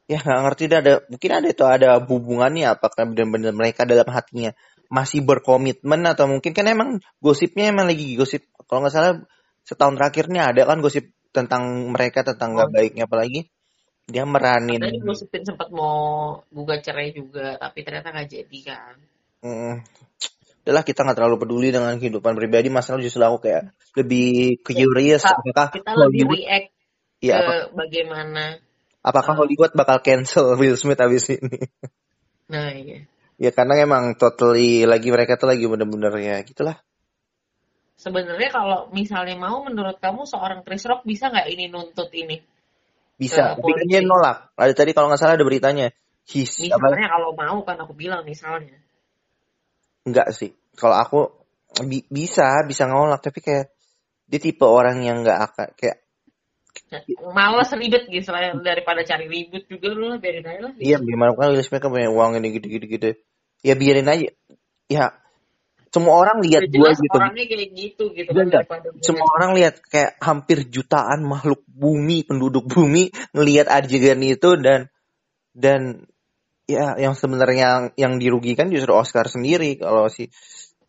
ya 0.05 0.21
nggak 0.21 0.41
ngerti 0.45 0.65
ada 0.69 1.01
mungkin 1.09 1.31
ada 1.33 1.49
itu 1.49 1.65
ada 1.65 1.91
hubungannya 1.97 2.69
apakah 2.69 3.09
benar-benar 3.09 3.57
mereka 3.57 3.89
dalam 3.89 4.05
hatinya 4.13 4.53
masih 4.93 5.25
berkomitmen 5.25 6.05
atau 6.05 6.29
mungkin 6.29 6.53
kan 6.53 6.69
emang 6.69 7.01
gosipnya 7.25 7.73
emang 7.73 7.89
lagi 7.89 8.13
gosip. 8.21 8.45
Kalau 8.69 8.85
nggak 8.85 8.93
salah 8.93 9.25
setahun 9.65 9.97
terakhirnya 9.97 10.53
ada 10.53 10.69
kan 10.69 10.79
gosip 10.85 11.11
tentang 11.35 11.91
mereka 11.91 12.23
tentang 12.23 12.55
nggak 12.55 12.71
oh. 12.71 12.73
baiknya 12.73 13.05
apalagi 13.09 13.51
dia 14.05 14.29
meranin. 14.29 14.85
Tadi 14.85 15.01
gosipin 15.01 15.43
sempat 15.49 15.73
mau 15.73 16.37
gugat 16.53 16.85
cerai 16.85 17.17
juga 17.17 17.57
tapi 17.57 17.81
ternyata 17.83 18.13
nggak 18.13 18.29
jadi 18.29 18.59
kan. 18.69 18.95
Hmm 19.41 19.75
udahlah 20.65 20.81
kita 20.81 21.05
nggak 21.05 21.17
terlalu 21.21 21.37
peduli 21.37 21.69
dengan 21.69 21.93
kehidupan 22.01 22.33
pribadi 22.41 22.73
masalah 22.73 23.05
justru 23.05 23.21
aku 23.21 23.45
kayak 23.45 23.77
lebih 24.01 24.65
curious 24.65 25.21
kita, 25.21 25.37
apakah 25.37 25.67
kita 25.77 25.93
lebih 25.93 26.25
react 26.33 26.69
ya, 27.21 27.37
ke 27.37 27.45
apa, 27.45 27.55
bagaimana. 27.77 28.45
apakah 29.05 29.33
uh, 29.37 29.39
Hollywood 29.45 29.77
bakal 29.77 30.01
cancel 30.01 30.57
Will 30.61 30.81
Smith 30.81 30.97
habis 30.97 31.29
ini? 31.29 31.69
Nah 32.49 32.73
iya. 32.73 33.05
Ya 33.37 33.53
karena 33.53 33.77
emang 33.77 34.17
totally 34.17 34.89
lagi 34.89 35.13
mereka 35.13 35.37
tuh 35.37 35.53
lagi 35.53 35.69
bener-bener 35.69 36.17
ya 36.17 36.41
gitulah 36.49 36.81
sebenarnya 38.05 38.51
kalau 38.53 38.93
misalnya 38.93 39.33
mau 39.41 39.65
menurut 39.65 39.97
kamu 39.97 40.29
seorang 40.29 40.61
Chris 40.61 40.85
Rock 40.85 41.09
bisa 41.09 41.33
nggak 41.33 41.49
ini 41.49 41.73
nuntut 41.73 42.13
ini? 42.13 42.37
Bisa 43.17 43.57
tapi 43.57 43.73
kan 43.73 43.87
dia 43.89 44.05
nolak. 44.05 44.53
Ada 44.61 44.77
tadi 44.77 44.93
kalau 44.93 45.09
nggak 45.09 45.21
salah 45.21 45.41
ada 45.41 45.47
beritanya. 45.49 45.89
His 46.29 46.61
misalnya 46.61 47.09
kalau 47.09 47.33
mau 47.33 47.65
kan 47.65 47.81
aku 47.81 47.97
bilang 47.97 48.29
misalnya. 48.29 48.77
Enggak 50.05 50.37
sih. 50.37 50.53
Kalau 50.77 51.01
aku 51.01 51.21
bi 51.89 52.05
bisa 52.05 52.61
bisa 52.69 52.85
nolak. 52.85 53.25
Tapi 53.25 53.41
kayak 53.41 53.73
dia 54.29 54.41
tipe 54.41 54.69
orang 54.69 55.01
yang 55.01 55.25
nggak 55.25 55.41
akan 55.41 55.69
kayak 55.73 56.05
malas 57.33 57.71
ribet 57.75 58.07
gitu 58.11 58.31
selain 58.31 58.59
daripada 58.63 59.03
cari 59.07 59.27
ribut 59.31 59.67
juga 59.67 59.95
lu 59.95 60.13
lah 60.13 60.19
biarin 60.21 60.45
aja 60.45 60.61
lah. 60.69 60.73
Iya 60.77 60.99
gimana 61.01 61.33
kan 61.35 61.55
Will 61.55 61.65
Smith 61.65 61.81
kan 61.81 61.91
punya 61.91 62.11
uang 62.13 62.37
ini 62.39 62.61
gitu 62.61 62.67
gitu 62.69 62.87
gitu. 62.87 63.11
Ya 63.65 63.75
biarin 63.79 64.11
aja. 64.11 64.29
Ya 64.91 65.17
semua 65.95 66.19
orang 66.19 66.43
lihat 66.43 66.67
gue 66.67 66.91
gitu. 66.91 67.15
Orangnya 67.15 67.47
kayak 67.47 67.71
gitu 67.71 68.05
gitu 68.19 68.31
kan 68.35 68.67
Semua 68.99 69.31
orang 69.39 69.55
lihat 69.55 69.79
kayak 69.87 70.19
hampir 70.19 70.67
jutaan 70.67 71.23
makhluk 71.23 71.63
bumi, 71.71 72.27
penduduk 72.27 72.67
bumi 72.67 73.15
ngelihat 73.31 73.71
adegan 73.71 74.19
itu 74.27 74.59
dan 74.59 74.91
dan 75.55 76.11
ya 76.67 76.99
yang 76.99 77.15
sebenarnya 77.15 77.63
yang, 77.63 77.85
yang 77.95 78.13
dirugikan 78.19 78.75
justru 78.75 78.91
Oscar 78.91 79.31
sendiri 79.31 79.79
kalau 79.79 80.11
si 80.11 80.35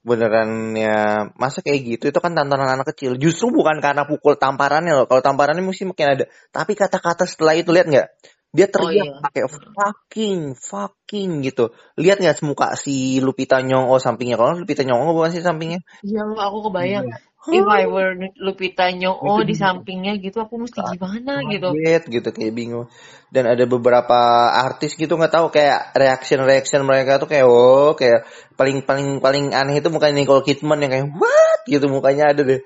beneran 0.01 0.73
ya 0.73 1.29
masa 1.37 1.61
kayak 1.61 1.79
gitu? 1.85 2.03
Itu 2.09 2.17
kan 2.17 2.33
tantangan 2.33 2.81
anak 2.81 2.89
kecil. 2.97 3.21
Justru 3.21 3.53
bukan 3.53 3.77
karena 3.85 4.09
pukul 4.09 4.41
tamparannya 4.41 4.93
loh. 4.93 5.05
Kalau 5.05 5.21
tamparannya 5.21 5.61
mesti 5.61 5.85
makin 5.85 6.17
ada. 6.17 6.25
Tapi 6.49 6.73
kata-kata 6.73 7.29
setelah 7.29 7.53
itu 7.53 7.69
lihat 7.69 7.89
nggak 7.89 8.07
dia 8.55 8.71
teriak 8.71 8.87
oh, 8.87 8.95
iya. 8.95 9.19
pakai 9.19 9.43
fucking 9.51 10.41
fucking 10.55 11.43
gitu. 11.43 11.75
Lihat 11.99 12.23
nggak 12.23 12.39
muka 12.47 12.79
si 12.79 13.19
Lupita 13.19 13.59
Nyong'o 13.59 13.99
sampingnya? 13.99 14.39
Kalau 14.39 14.55
Lupita 14.55 14.87
Nyong'o 14.87 15.11
bukan 15.11 15.35
sih 15.35 15.43
sampingnya? 15.43 15.83
Iya 16.07 16.23
aku 16.23 16.71
kebayang. 16.71 17.11
Iya. 17.11 17.19
If 17.45 17.67
I 17.67 17.85
were 17.85 18.15
Lupita 18.39 18.87
Nyong'o 18.95 19.43
di 19.43 19.53
sampingnya 19.59 20.15
gitu 20.23 20.39
aku 20.39 20.55
mesti 20.55 20.79
gimana 20.81 21.43
gitu. 21.51 21.75
gitu 22.07 22.29
kayak 22.31 22.55
bingung. 22.55 22.87
Dan 23.27 23.51
ada 23.51 23.67
beberapa 23.67 24.49
artis 24.55 24.95
gitu 24.95 25.19
nggak 25.19 25.35
tahu 25.35 25.51
kayak 25.51 25.91
reaction 25.91 26.39
reaction 26.47 26.87
mereka 26.87 27.19
tuh 27.19 27.27
kayak 27.27 27.45
oh 27.45 27.91
kayak 27.93 28.23
paling 28.55 28.87
paling 28.87 29.19
paling 29.19 29.51
aneh 29.51 29.83
itu 29.83 29.91
mukanya 29.91 30.23
Nicole 30.23 30.47
Kidman 30.47 30.79
yang 30.79 30.91
kayak 30.95 31.07
what? 31.11 31.59
gitu 31.67 31.91
mukanya 31.91 32.31
ada 32.31 32.41
deh. 32.47 32.63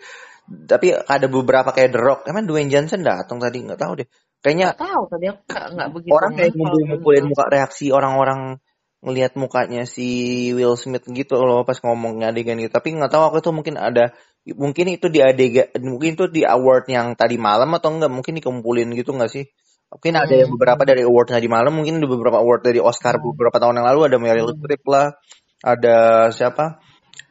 Tapi 0.50 0.94
ada 0.94 1.26
beberapa 1.26 1.74
kayak 1.74 1.94
The 1.94 2.02
Rock. 2.02 2.20
Emang 2.30 2.46
Dwayne 2.46 2.70
Johnson 2.70 3.02
datang 3.02 3.42
tadi? 3.42 3.66
Nggak 3.66 3.82
tahu 3.82 3.94
deh 4.06 4.10
Kayaknya 4.40 4.72
gak 4.72 4.82
tahu 4.88 5.02
tadi 5.12 5.26
aku 5.28 5.42
nggak 5.50 5.90
begitu. 5.92 6.14
Orang 6.16 6.32
kayak 6.40 6.52
ngumpul-ngumpulin 6.56 7.26
muka 7.28 7.46
reaksi 7.52 7.86
orang-orang 7.92 8.64
ngelihat 9.00 9.40
mukanya 9.40 9.88
si 9.88 10.08
Will 10.52 10.76
Smith 10.76 11.08
gitu 11.08 11.40
loh 11.40 11.64
pas 11.64 11.80
ngomongnya 11.84 12.32
adegan 12.32 12.60
gitu. 12.60 12.72
Tapi 12.72 12.96
nggak 12.96 13.12
tahu 13.12 13.24
aku 13.28 13.38
tuh 13.44 13.52
mungkin 13.56 13.76
ada 13.76 14.16
mungkin 14.56 14.96
itu 14.96 15.12
di 15.12 15.20
adegan 15.20 15.68
mungkin 15.84 16.16
itu 16.16 16.26
di 16.32 16.48
award 16.48 16.88
yang 16.88 17.20
tadi 17.20 17.36
malam 17.36 17.76
atau 17.76 17.92
enggak 17.92 18.12
mungkin 18.12 18.40
dikumpulin 18.40 18.92
gitu 18.96 19.12
nggak 19.12 19.32
sih? 19.32 19.46
Mungkin 19.90 20.14
ada 20.22 20.34
yang 20.38 20.54
beberapa 20.54 20.86
dari 20.86 21.02
award 21.02 21.34
tadi 21.34 21.50
malam, 21.50 21.74
mungkin 21.74 21.98
ada 21.98 22.06
beberapa 22.06 22.38
award 22.38 22.62
dari 22.62 22.78
Oscar 22.78 23.18
hmm. 23.18 23.34
beberapa 23.34 23.58
tahun 23.58 23.82
yang 23.82 23.88
lalu 23.90 24.00
ada 24.06 24.18
Meryl 24.22 24.54
hmm. 24.54 24.62
Streep 24.62 24.84
lah, 24.86 25.08
ada 25.66 25.98
siapa? 26.30 26.78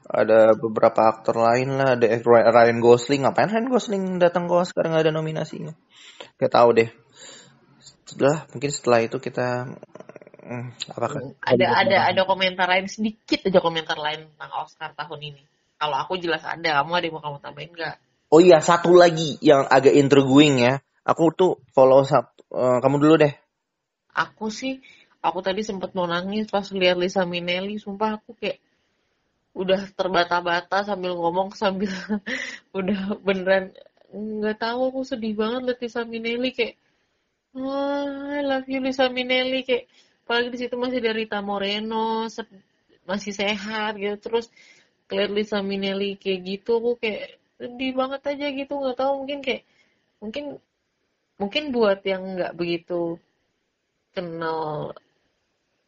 Ada 0.08 0.58
beberapa 0.58 1.06
aktor 1.06 1.38
lain 1.38 1.78
lah, 1.78 1.94
ada 1.94 2.06
Ryan 2.26 2.82
Gosling. 2.82 3.22
Ngapain 3.22 3.46
Ryan 3.46 3.68
Gosling 3.70 4.04
datang 4.18 4.50
ke 4.50 4.58
Oscar 4.58 4.90
nggak 4.90 5.06
ada 5.06 5.14
nominasinya? 5.14 5.70
Gak 6.38 6.52
tahu 6.52 6.68
deh. 6.74 6.90
Setelah 8.08 8.48
mungkin 8.54 8.70
setelah 8.72 8.98
itu 9.04 9.16
kita 9.20 9.68
hmm, 10.42 10.68
apakah 10.96 11.20
ada 11.44 11.66
ada 11.76 11.96
ada 12.08 12.22
komentar 12.24 12.66
lain 12.66 12.88
sedikit 12.88 13.44
aja 13.44 13.60
komentar 13.60 14.00
lain 14.00 14.32
tentang 14.32 14.52
Oscar 14.64 14.96
tahun 14.96 15.20
ini. 15.34 15.42
Kalau 15.78 15.94
aku 15.94 16.18
jelas 16.18 16.42
ada, 16.42 16.82
kamu 16.82 16.90
ada 16.90 17.04
yang 17.06 17.14
mau 17.14 17.22
kamu 17.22 17.38
tambahin 17.38 17.70
nggak? 17.70 17.96
Oh 18.34 18.42
iya, 18.42 18.58
satu 18.58 18.98
lagi 18.98 19.38
yang 19.38 19.62
agak 19.70 19.94
intriguing 19.94 20.58
ya. 20.58 20.82
Aku 21.06 21.30
tuh 21.32 21.62
follow 21.70 22.02
up, 22.02 22.34
uh, 22.50 22.82
kamu 22.82 22.96
dulu 22.98 23.14
deh. 23.22 23.32
Aku 24.12 24.50
sih, 24.50 24.82
aku 25.22 25.38
tadi 25.40 25.62
sempat 25.62 25.94
mau 25.94 26.10
nangis 26.10 26.50
pas 26.50 26.66
lihat 26.74 26.98
Lisa 26.98 27.22
Minnelli. 27.22 27.78
Sumpah 27.78 28.18
aku 28.18 28.34
kayak 28.34 28.58
udah 29.56 29.80
terbata-bata 29.94 30.86
sambil 30.86 31.18
ngomong 31.18 31.54
sambil 31.54 31.90
udah 32.78 33.18
beneran 33.22 33.74
nggak 34.08 34.56
tahu 34.56 34.80
aku 34.88 35.00
sedih 35.04 35.36
banget 35.36 35.60
lihat 35.68 35.78
Lisa 35.84 36.02
Minnelli 36.08 36.50
kayak 36.56 36.74
wah 37.52 38.38
I 38.38 38.42
love 38.44 38.68
you 38.68 38.80
Lisa 38.80 39.12
Minnelli. 39.12 39.64
Kayak 39.68 39.84
apalagi 40.24 40.48
di 40.52 40.58
situ 40.60 40.74
masih 40.76 41.00
dari 41.00 41.24
Rita 41.24 41.40
Moreno 41.44 42.28
masih 43.08 43.32
sehat 43.36 43.96
gitu. 44.00 44.16
Terus 44.20 44.46
lihat 45.12 45.30
Lisa 45.32 45.60
Minnelli 45.60 46.16
kayak 46.16 46.40
gitu 46.44 46.80
aku 46.80 46.90
kayak 47.00 47.36
sedih 47.60 47.92
banget 47.96 48.20
aja 48.24 48.46
gitu. 48.52 48.72
Nggak 48.80 48.96
tahu 48.96 49.12
mungkin 49.24 49.38
kayak 49.44 49.62
mungkin 50.20 50.44
mungkin 51.38 51.62
buat 51.70 52.00
yang 52.02 52.22
nggak 52.36 52.52
begitu 52.58 53.20
kenal 54.16 54.92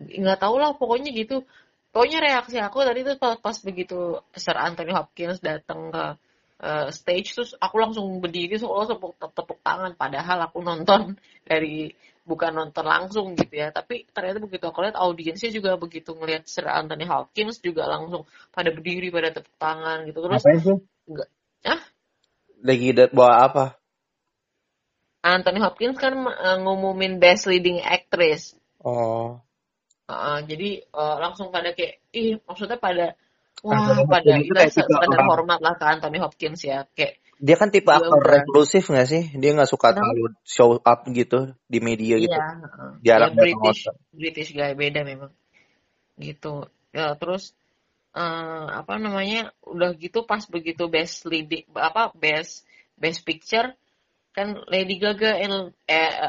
nggak 0.00 0.38
tahu 0.40 0.54
lah 0.60 0.76
pokoknya 0.76 1.10
gitu. 1.12 1.44
Pokoknya 1.90 2.22
reaksi 2.22 2.56
aku 2.62 2.86
tadi 2.86 3.02
tuh 3.02 3.18
pas, 3.18 3.34
pas 3.42 3.56
begitu 3.66 4.22
Sir 4.38 4.54
Anthony 4.54 4.94
Hopkins 4.94 5.42
datang 5.42 5.90
ke 5.90 6.04
uh, 6.60 6.88
stage 6.92 7.34
terus 7.34 7.56
aku 7.56 7.76
langsung 7.80 8.06
berdiri 8.20 8.60
so 8.60 8.70
tepuk, 8.86 9.16
tepuk 9.16 9.58
tangan. 9.64 9.96
Padahal 9.96 10.46
aku 10.46 10.60
nonton 10.60 11.16
dari 11.42 11.90
bukan 12.28 12.52
nonton 12.52 12.86
langsung 12.86 13.34
gitu 13.34 13.56
ya. 13.56 13.72
Tapi 13.72 14.06
ternyata 14.12 14.38
begitu 14.38 14.68
aku 14.68 14.84
lihat 14.84 14.96
audiensnya 15.00 15.50
juga 15.50 15.74
begitu 15.80 16.12
ngelihat 16.14 16.46
Sir 16.46 16.68
Anthony 16.68 17.08
Hopkins 17.08 17.58
juga 17.58 17.88
langsung 17.88 18.28
pada 18.52 18.70
berdiri 18.70 19.08
pada 19.10 19.32
tepuk 19.32 19.56
tangan 19.56 20.06
gitu. 20.06 20.20
Terus 20.22 20.44
apa 20.44 20.50
itu? 20.54 20.74
enggak 21.10 21.28
ah 21.66 21.80
lagi 22.60 22.88
bawa 23.10 23.34
apa? 23.48 23.64
Anthony 25.20 25.60
Hopkins 25.60 26.00
kan 26.00 26.16
uh, 26.16 26.56
ngumumin 26.60 27.20
best 27.20 27.44
leading 27.44 27.80
actress. 27.84 28.56
Oh. 28.80 29.40
Uh, 30.08 30.40
jadi 30.48 30.82
uh, 30.96 31.20
langsung 31.20 31.52
pada 31.52 31.76
kayak 31.76 32.00
ih 32.10 32.40
maksudnya 32.48 32.80
pada 32.80 33.14
Wah, 33.60 34.00
pada 34.08 34.40
itu 34.40 34.52
kayak 34.56 34.72
sekedar 34.72 35.20
hormat 35.28 35.60
lah 35.60 35.76
ke 35.76 35.84
Anthony 35.84 36.18
Hopkins 36.22 36.64
ya. 36.64 36.88
Kayak 36.96 37.20
dia 37.40 37.56
kan 37.56 37.72
tipe 37.72 37.88
aktor 37.88 38.20
reklusif 38.20 38.88
gak 38.92 39.08
sih? 39.08 39.32
Dia 39.36 39.56
gak 39.56 39.68
suka 39.68 39.96
terlalu 39.96 40.36
show 40.44 40.76
up 40.80 41.08
gitu 41.08 41.56
di 41.68 41.78
media 41.80 42.20
gitu. 42.20 42.32
Iya. 42.32 43.00
Jarang 43.00 43.32
ya, 43.32 43.40
British, 43.40 43.80
British 44.12 44.50
guy 44.52 44.72
beda 44.76 45.04
memang. 45.04 45.32
Gitu. 46.20 46.68
Ya 46.92 47.16
terus 47.16 47.56
uh, 48.12 48.68
apa 48.84 48.96
namanya? 49.00 49.52
Udah 49.64 49.96
gitu 49.96 50.24
pas 50.24 50.44
begitu 50.48 50.88
best 50.88 51.24
leading 51.28 51.64
apa 51.76 52.12
best 52.16 52.64
best 53.00 53.24
picture 53.24 53.72
kan 54.30 54.62
Lady 54.70 55.02
Gaga 55.02 55.42
eh, 55.42 55.50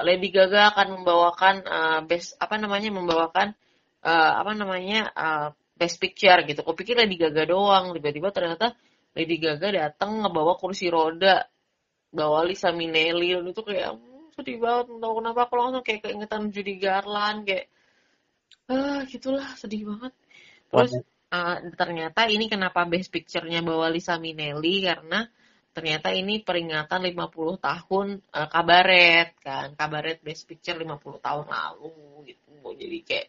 Lady 0.01 0.33
Gaga 0.33 0.73
akan 0.73 0.87
membawakan 1.01 1.55
uh, 1.69 1.99
best 2.01 2.33
apa 2.41 2.57
namanya 2.57 2.89
membawakan 2.89 3.53
uh, 4.01 4.31
apa 4.41 4.51
namanya 4.57 5.13
uh, 5.13 5.47
Best 5.81 5.97
Picture 5.97 6.45
gitu. 6.45 6.61
Aku 6.61 6.77
pikir 6.77 6.93
Lady 6.93 7.17
Gaga 7.17 7.49
doang, 7.49 7.97
tiba-tiba 7.97 8.29
ternyata 8.29 8.77
Lady 9.17 9.41
Gaga 9.41 9.73
datang 9.73 10.21
ngebawa 10.21 10.53
kursi 10.61 10.93
roda, 10.93 11.41
bawa 12.13 12.45
Lisa 12.45 12.69
Minnelli, 12.69 13.33
dan 13.33 13.49
itu 13.49 13.65
kayak 13.65 13.97
hmm, 13.97 14.37
sedih 14.37 14.61
banget, 14.61 14.85
tahu 15.01 15.13
kenapa. 15.17 15.49
Aku 15.49 15.53
langsung 15.57 15.81
kayak 15.81 16.05
keingetan 16.05 16.53
Judy 16.53 16.77
Garland, 16.77 17.49
kayak 17.49 17.65
ah 18.69 19.01
gitulah. 19.09 19.49
Sedih 19.57 19.89
banget. 19.89 20.13
Terus 20.69 20.93
uh, 21.33 21.57
ternyata 21.73 22.29
ini 22.29 22.45
kenapa 22.45 22.85
Best 22.85 23.09
Picture-nya 23.09 23.65
bawa 23.65 23.89
Lisa 23.89 24.21
Minnelli? 24.21 24.85
Karena 24.85 25.25
ternyata 25.73 26.13
ini 26.13 26.45
peringatan 26.45 27.09
50 27.09 27.57
tahun 27.57 28.07
uh, 28.21 28.47
kabaret 28.53 29.33
kan. 29.41 29.73
Kabaret 29.73 30.21
Best 30.21 30.45
Picture 30.45 30.77
50 30.77 31.25
tahun 31.25 31.45
lalu 31.49 32.29
gitu. 32.29 32.69
Jadi 32.77 32.97
kayak 33.01 33.27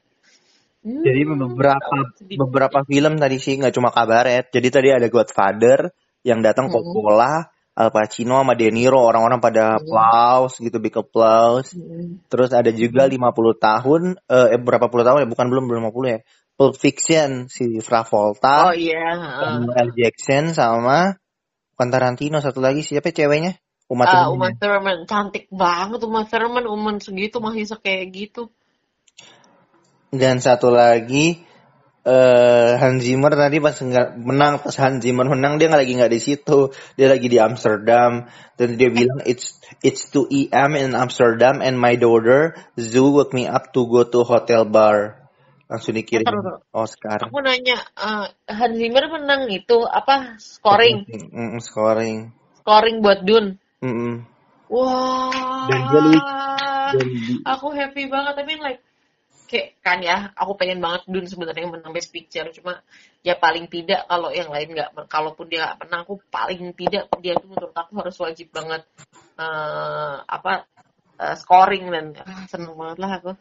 Hmm, 0.82 1.06
jadi 1.06 1.22
beberapa 1.22 1.96
beberapa 2.18 2.78
film 2.82 3.14
tadi 3.14 3.38
sih 3.38 3.54
nggak 3.54 3.74
cuma 3.74 3.94
kabaret. 3.94 4.50
Jadi 4.50 4.68
tadi 4.68 4.88
ada 4.90 5.06
Godfather 5.06 5.94
yang 6.26 6.42
datang 6.42 6.66
hmm. 6.66 6.74
Coppola, 6.74 7.46
Al 7.78 7.88
Pacino 7.94 8.42
sama 8.42 8.58
De 8.58 8.66
Niro 8.74 8.98
orang-orang 8.98 9.38
pada 9.38 9.78
hmm. 9.78 9.78
applause 9.78 10.54
gitu 10.58 10.82
big 10.82 10.94
applause. 10.98 11.78
Hmm. 11.78 12.18
Terus 12.26 12.50
ada 12.50 12.74
juga 12.74 13.06
50 13.06 13.22
tahun 13.62 14.02
eh, 14.26 14.48
eh 14.58 14.60
berapa 14.60 14.90
puluh 14.90 15.06
tahun 15.06 15.22
ya 15.22 15.28
bukan 15.30 15.46
belum 15.46 15.64
belum 15.70 15.82
50 15.94 16.14
ya. 16.18 16.20
Pulp 16.58 16.74
Fiction 16.76 17.46
si 17.46 17.78
Travolta. 17.78 18.70
Oh 18.70 18.74
iya. 18.74 19.16
Yeah. 19.62 19.88
Jackson 19.94 20.50
sama 20.52 21.16
bukan 21.78 21.88
Tarantino 21.88 22.42
satu 22.42 22.58
lagi 22.58 22.82
siapa 22.82 23.14
ceweknya? 23.14 23.54
Uma 23.90 24.08
Thurman. 24.08 24.26
Uh, 24.26 24.34
Uma 24.34 24.48
Thurman 24.56 24.98
cantik 25.06 25.46
banget 25.52 26.00
Uma 26.04 26.22
Thurman 26.24 26.64
umur 26.68 26.98
segitu 26.98 27.38
masih 27.38 27.66
kayak 27.80 28.06
gitu. 28.12 28.52
Dan 30.12 30.44
satu 30.44 30.68
lagi 30.68 31.40
uh, 32.04 32.76
Hans 32.76 33.00
Zimmer 33.00 33.32
tadi 33.32 33.64
pas 33.64 33.72
nggak 33.72 34.20
menang 34.20 34.60
pas 34.60 34.76
Hans 34.76 35.00
Zimmer 35.00 35.24
menang 35.24 35.56
dia 35.56 35.72
nggak 35.72 35.82
lagi 35.88 35.94
nggak 35.96 36.12
di 36.12 36.20
situ. 36.20 36.68
Dia 37.00 37.08
lagi 37.08 37.32
di 37.32 37.40
Amsterdam. 37.40 38.28
Dan 38.60 38.76
dia 38.76 38.92
bilang 38.92 39.24
it's 39.24 39.56
it's 39.80 40.12
2 40.12 40.52
am 40.52 40.76
in 40.76 40.92
Amsterdam 40.92 41.64
and 41.64 41.80
my 41.80 41.96
daughter 41.96 42.60
Zoo 42.76 43.16
woke 43.16 43.32
me 43.32 43.48
up 43.48 43.72
to 43.72 43.88
go 43.88 44.04
to 44.04 44.20
hotel 44.20 44.68
bar. 44.68 45.16
Langsung 45.72 45.96
dikirim. 45.96 46.28
Oh 46.76 46.84
sekarang. 46.84 47.32
Aku 47.32 47.40
nanya 47.40 47.80
uh, 47.96 48.28
Hans 48.44 48.76
Zimmer 48.76 49.08
menang 49.08 49.48
itu 49.48 49.80
apa? 49.88 50.36
Scoring. 50.36 51.08
Mm, 51.08 51.56
scoring. 51.64 52.36
Scoring 52.60 53.00
buat 53.00 53.24
Dun. 53.24 53.56
Mm 53.80 53.94
-mm. 53.96 54.14
wah. 54.68 55.32
Wow. 55.32 55.72
dan 56.92 57.08
dia 57.08 57.40
aku 57.48 57.72
happy 57.72 58.12
banget. 58.12 58.36
Tapi 58.36 58.52
like 58.60 58.84
kayak 59.52 59.76
kan 59.84 60.00
ya 60.00 60.32
aku 60.32 60.56
pengen 60.56 60.80
banget 60.80 61.04
Dun 61.04 61.28
sebenarnya 61.28 61.68
menang 61.68 61.92
best 61.92 62.08
picture. 62.08 62.48
Cuma 62.56 62.80
ya 63.20 63.36
paling 63.36 63.68
tidak 63.68 64.08
kalau 64.08 64.32
yang 64.32 64.48
lain 64.48 64.72
nggak 64.72 64.96
kalaupun 65.12 65.52
dia 65.52 65.68
nggak 65.68 65.78
menang 65.84 66.00
aku 66.08 66.14
paling 66.32 66.72
tidak 66.72 67.12
dia 67.20 67.36
tuh 67.36 67.52
menurut 67.52 67.76
aku 67.76 67.92
harus 68.00 68.16
wajib 68.16 68.48
banget 68.48 68.82
uh, 69.36 70.24
apa 70.24 70.64
uh, 71.20 71.36
scoring 71.36 71.92
dan 71.92 72.16
ah, 72.24 72.48
seneng 72.48 72.72
banget 72.72 72.98
lah 73.04 73.10
aku. 73.20 73.32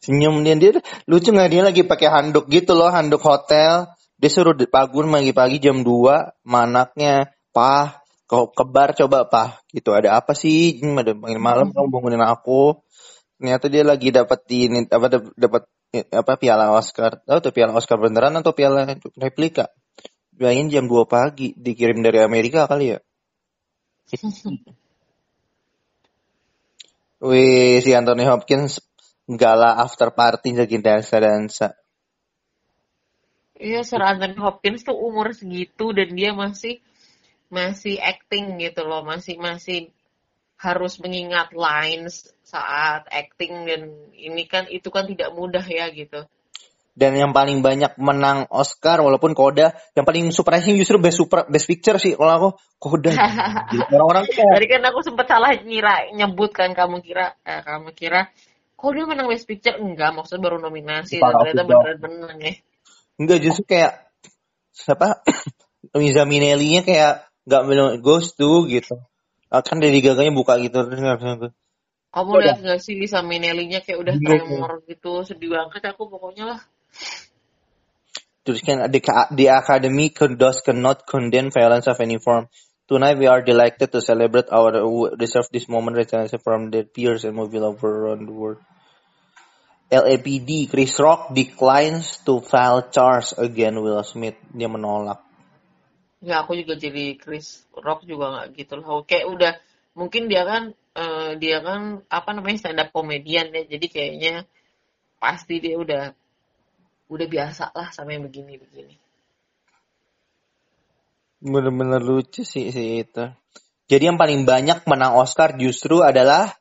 Senyum 0.00 0.40
dia. 0.40 0.56
Dia 0.56 0.80
lucu 1.04 1.28
nggak 1.28 1.50
dia 1.52 1.62
lagi 1.62 1.82
pakai 1.84 2.08
handuk 2.08 2.48
gitu 2.48 2.72
loh 2.72 2.88
handuk 2.88 3.20
hotel. 3.20 3.92
Dia 4.18 4.30
suruh 4.32 4.56
pagun 4.66 5.12
pagi-pagi 5.12 5.62
jam 5.62 5.86
2 5.86 6.42
manaknya 6.42 7.30
pah 7.54 8.02
kau 8.24 8.48
kebar 8.48 8.96
coba 8.96 9.28
pah. 9.28 9.60
Gitu 9.68 9.92
ada 9.92 10.16
apa 10.16 10.32
sih? 10.32 10.80
Ada 10.80 11.12
malam 11.36 11.76
kamu 11.76 11.92
bangunin 11.92 12.24
aku 12.24 12.80
ternyata 13.38 13.70
dia 13.70 13.86
lagi 13.86 14.10
dapat 14.10 14.42
ini 14.50 14.84
apa 14.90 15.06
dapat 15.38 15.62
apa 16.12 16.32
piala 16.36 16.74
Oscar. 16.74 17.22
Tahu 17.24 17.38
tuh 17.40 17.54
piala 17.54 17.72
Oscar 17.72 17.96
beneran 17.96 18.36
atau 18.36 18.52
piala 18.52 18.98
replika? 19.16 19.72
Bayangin 20.34 20.70
jam 20.70 20.84
2 20.86 21.08
pagi 21.08 21.54
dikirim 21.56 22.02
dari 22.04 22.20
Amerika 22.22 22.68
kali 22.68 22.94
ya. 22.94 22.98
Wih, 27.18 27.82
si 27.82 27.90
Anthony 27.90 28.22
Hopkins 28.30 28.78
gala 29.26 29.82
after 29.82 30.14
party 30.14 30.54
jadi 30.54 30.76
dansa-dansa. 30.78 31.74
Iya, 33.58 33.82
Sir 33.82 33.98
Anthony 33.98 34.38
Hopkins 34.38 34.86
tuh 34.86 34.94
umur 34.94 35.34
segitu 35.34 35.90
dan 35.90 36.14
dia 36.14 36.30
masih 36.30 36.78
masih 37.50 37.98
acting 37.98 38.62
gitu 38.62 38.86
loh, 38.86 39.02
masih 39.02 39.34
masih 39.34 39.90
harus 40.58 40.98
mengingat 40.98 41.54
lines 41.54 42.26
saat 42.42 43.06
acting 43.14 43.62
dan 43.62 43.94
ini 44.18 44.44
kan 44.50 44.66
itu 44.66 44.90
kan 44.90 45.06
tidak 45.06 45.30
mudah 45.30 45.62
ya 45.62 45.86
gitu. 45.94 46.26
Dan 46.98 47.14
yang 47.14 47.30
paling 47.30 47.62
banyak 47.62 47.94
menang 47.94 48.50
Oscar 48.50 48.98
walaupun 48.98 49.30
Koda, 49.30 49.70
yang 49.94 50.02
paling 50.02 50.34
surprising 50.34 50.74
justru 50.74 50.98
best 50.98 51.22
super 51.22 51.46
best 51.46 51.70
picture 51.70 51.94
sih 51.94 52.18
kalau 52.18 52.34
aku 52.34 52.48
Koda. 52.82 53.14
Orang-orang 53.94 54.26
Tadi 54.26 54.66
kan 54.66 54.82
aku 54.82 55.06
sempat 55.06 55.30
salah 55.30 55.54
nyira 55.62 56.10
nyebut 56.10 56.50
kan 56.50 56.74
kamu 56.74 56.98
kira 57.06 57.38
eh, 57.46 57.62
kamu 57.62 57.94
kira 57.94 58.34
Koda 58.74 59.06
menang 59.06 59.30
best 59.30 59.46
picture 59.46 59.78
enggak 59.78 60.10
maksudnya 60.10 60.42
baru 60.42 60.58
nominasi 60.58 61.22
dan 61.22 61.38
ternyata 61.38 61.62
beneran 61.70 61.98
menang 62.02 62.38
ya. 62.42 62.52
Enggak 63.14 63.38
justru 63.46 63.62
kayak 63.62 64.10
siapa 64.74 65.22
Liza 65.98 66.26
Minnelli-nya 66.26 66.82
kayak 66.82 67.30
nggak 67.46 67.62
bilang 67.62 67.90
ghost 68.02 68.34
tuh 68.34 68.66
gitu. 68.66 68.98
Kan 69.48 69.80
dari 69.80 70.04
gaganya 70.04 70.32
buka 70.32 70.60
gitu 70.60 70.84
kamu 72.08 72.40
lihat 72.40 72.58
gak 72.64 72.80
sih 72.80 72.96
Lisa 72.96 73.20
Minnelli-nya 73.20 73.84
kayak 73.84 73.98
udah 74.00 74.14
iya, 74.16 74.40
tremor 74.40 74.80
gitu, 74.88 75.22
sedih 75.28 75.52
banget 75.52 75.92
aku 75.92 76.08
pokoknya 76.08 76.56
lah. 76.56 76.60
Terus 78.48 78.64
kan 78.64 78.88
the, 78.88 79.00
the 79.36 79.46
Academy 79.52 80.08
does 80.40 80.64
cannot 80.64 81.04
condemn 81.04 81.52
violence 81.52 81.84
of 81.84 82.00
any 82.00 82.16
form. 82.16 82.48
Tonight 82.88 83.20
we 83.20 83.28
are 83.28 83.44
delighted 83.44 83.92
to 83.92 84.00
celebrate 84.00 84.48
our 84.48 85.12
deserve 85.20 85.52
this 85.52 85.68
moment 85.68 86.00
recognition 86.00 86.40
from 86.40 86.72
their 86.72 86.88
peers 86.88 87.28
and 87.28 87.36
movie 87.36 87.60
lover 87.60 88.08
around 88.08 88.24
the 88.24 88.32
world. 88.32 88.64
LAPD, 89.92 90.72
Chris 90.72 90.96
Rock 90.96 91.36
declines 91.36 92.16
to 92.24 92.40
file 92.40 92.88
charge 92.88 93.36
again 93.36 93.76
Will 93.84 94.00
Smith. 94.00 94.40
Dia 94.56 94.72
menolak. 94.72 95.27
Ya 96.18 96.42
aku 96.42 96.58
juga 96.58 96.74
jadi 96.74 97.14
Chris 97.14 97.62
Rock 97.74 98.02
juga 98.02 98.34
nggak 98.34 98.46
gitu 98.58 98.74
loh. 98.82 99.06
Kayak 99.06 99.26
udah 99.30 99.52
mungkin 99.98 100.30
dia 100.30 100.46
kan 100.46 100.62
uh, 100.94 101.34
dia 101.38 101.58
kan 101.58 102.06
apa 102.06 102.30
namanya 102.30 102.58
stand 102.62 102.78
up 102.82 102.94
komedian 102.94 103.50
ya 103.50 103.66
jadi 103.66 103.86
kayaknya 103.90 104.34
pasti 105.18 105.58
dia 105.58 105.74
udah 105.74 106.14
udah 107.10 107.26
biasa 107.26 107.74
lah 107.74 107.90
sama 107.90 108.14
yang 108.14 108.30
begini-begini 108.30 108.94
bener-bener 111.42 111.98
lucu 111.98 112.46
sih 112.46 112.70
sih 112.70 113.02
itu 113.02 113.26
jadi 113.90 114.14
yang 114.14 114.18
paling 114.22 114.46
banyak 114.46 114.86
menang 114.86 115.18
Oscar 115.18 115.58
justru 115.58 116.06
adalah 116.06 116.54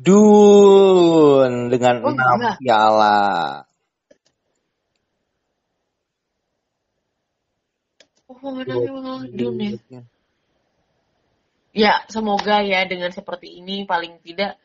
Dun 0.00 1.68
dengan 1.68 2.00
oh, 2.00 2.08
enam 2.08 2.56
piala. 2.56 3.68
Oh, 8.40 8.56
menang 8.56 9.28
Dun 9.36 9.60
ya. 9.60 10.00
ya 11.76 11.94
semoga 12.08 12.64
ya 12.64 12.88
dengan 12.88 13.12
seperti 13.12 13.60
ini 13.60 13.84
paling 13.84 14.24
tidak 14.24 14.56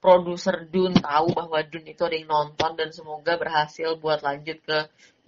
produser 0.00 0.64
Dun 0.64 0.96
tahu 0.96 1.36
bahwa 1.36 1.60
Dun 1.66 1.84
itu 1.84 2.02
ada 2.08 2.16
yang 2.16 2.30
nonton 2.30 2.78
dan 2.78 2.88
semoga 2.94 3.36
berhasil 3.36 3.98
buat 4.00 4.24
lanjut 4.24 4.58
ke 4.64 4.78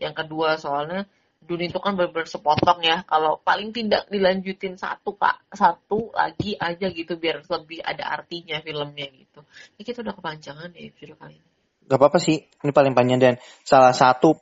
yang 0.01 0.17
kedua. 0.17 0.57
Soalnya 0.57 1.05
Dun 1.41 1.61
itu 1.61 1.77
kan 1.77 1.97
benar 1.97 2.25
sepotong 2.25 2.81
ya. 2.81 3.05
Kalau 3.05 3.41
paling 3.45 3.73
tidak 3.77 4.09
dilanjutin 4.09 4.81
satu 4.81 5.17
kak 5.17 5.45
satu 5.53 6.13
lagi 6.17 6.57
aja 6.57 6.89
gitu 6.89 7.21
biar 7.21 7.45
lebih 7.45 7.85
ada 7.85 8.17
artinya 8.17 8.61
filmnya 8.65 9.09
gitu. 9.13 9.41
Ya 9.77 9.83
kita 9.85 10.01
udah 10.01 10.15
kepanjangan 10.17 10.73
ya 10.73 10.89
video 10.95 11.17
kali 11.21 11.37
ini. 11.37 11.49
Gak 11.91 11.99
apa-apa 11.99 12.23
sih 12.23 12.39
ini 12.39 12.71
paling 12.71 12.95
panjang 12.95 13.19
dan 13.19 13.35
salah 13.67 13.91
satu 13.91 14.39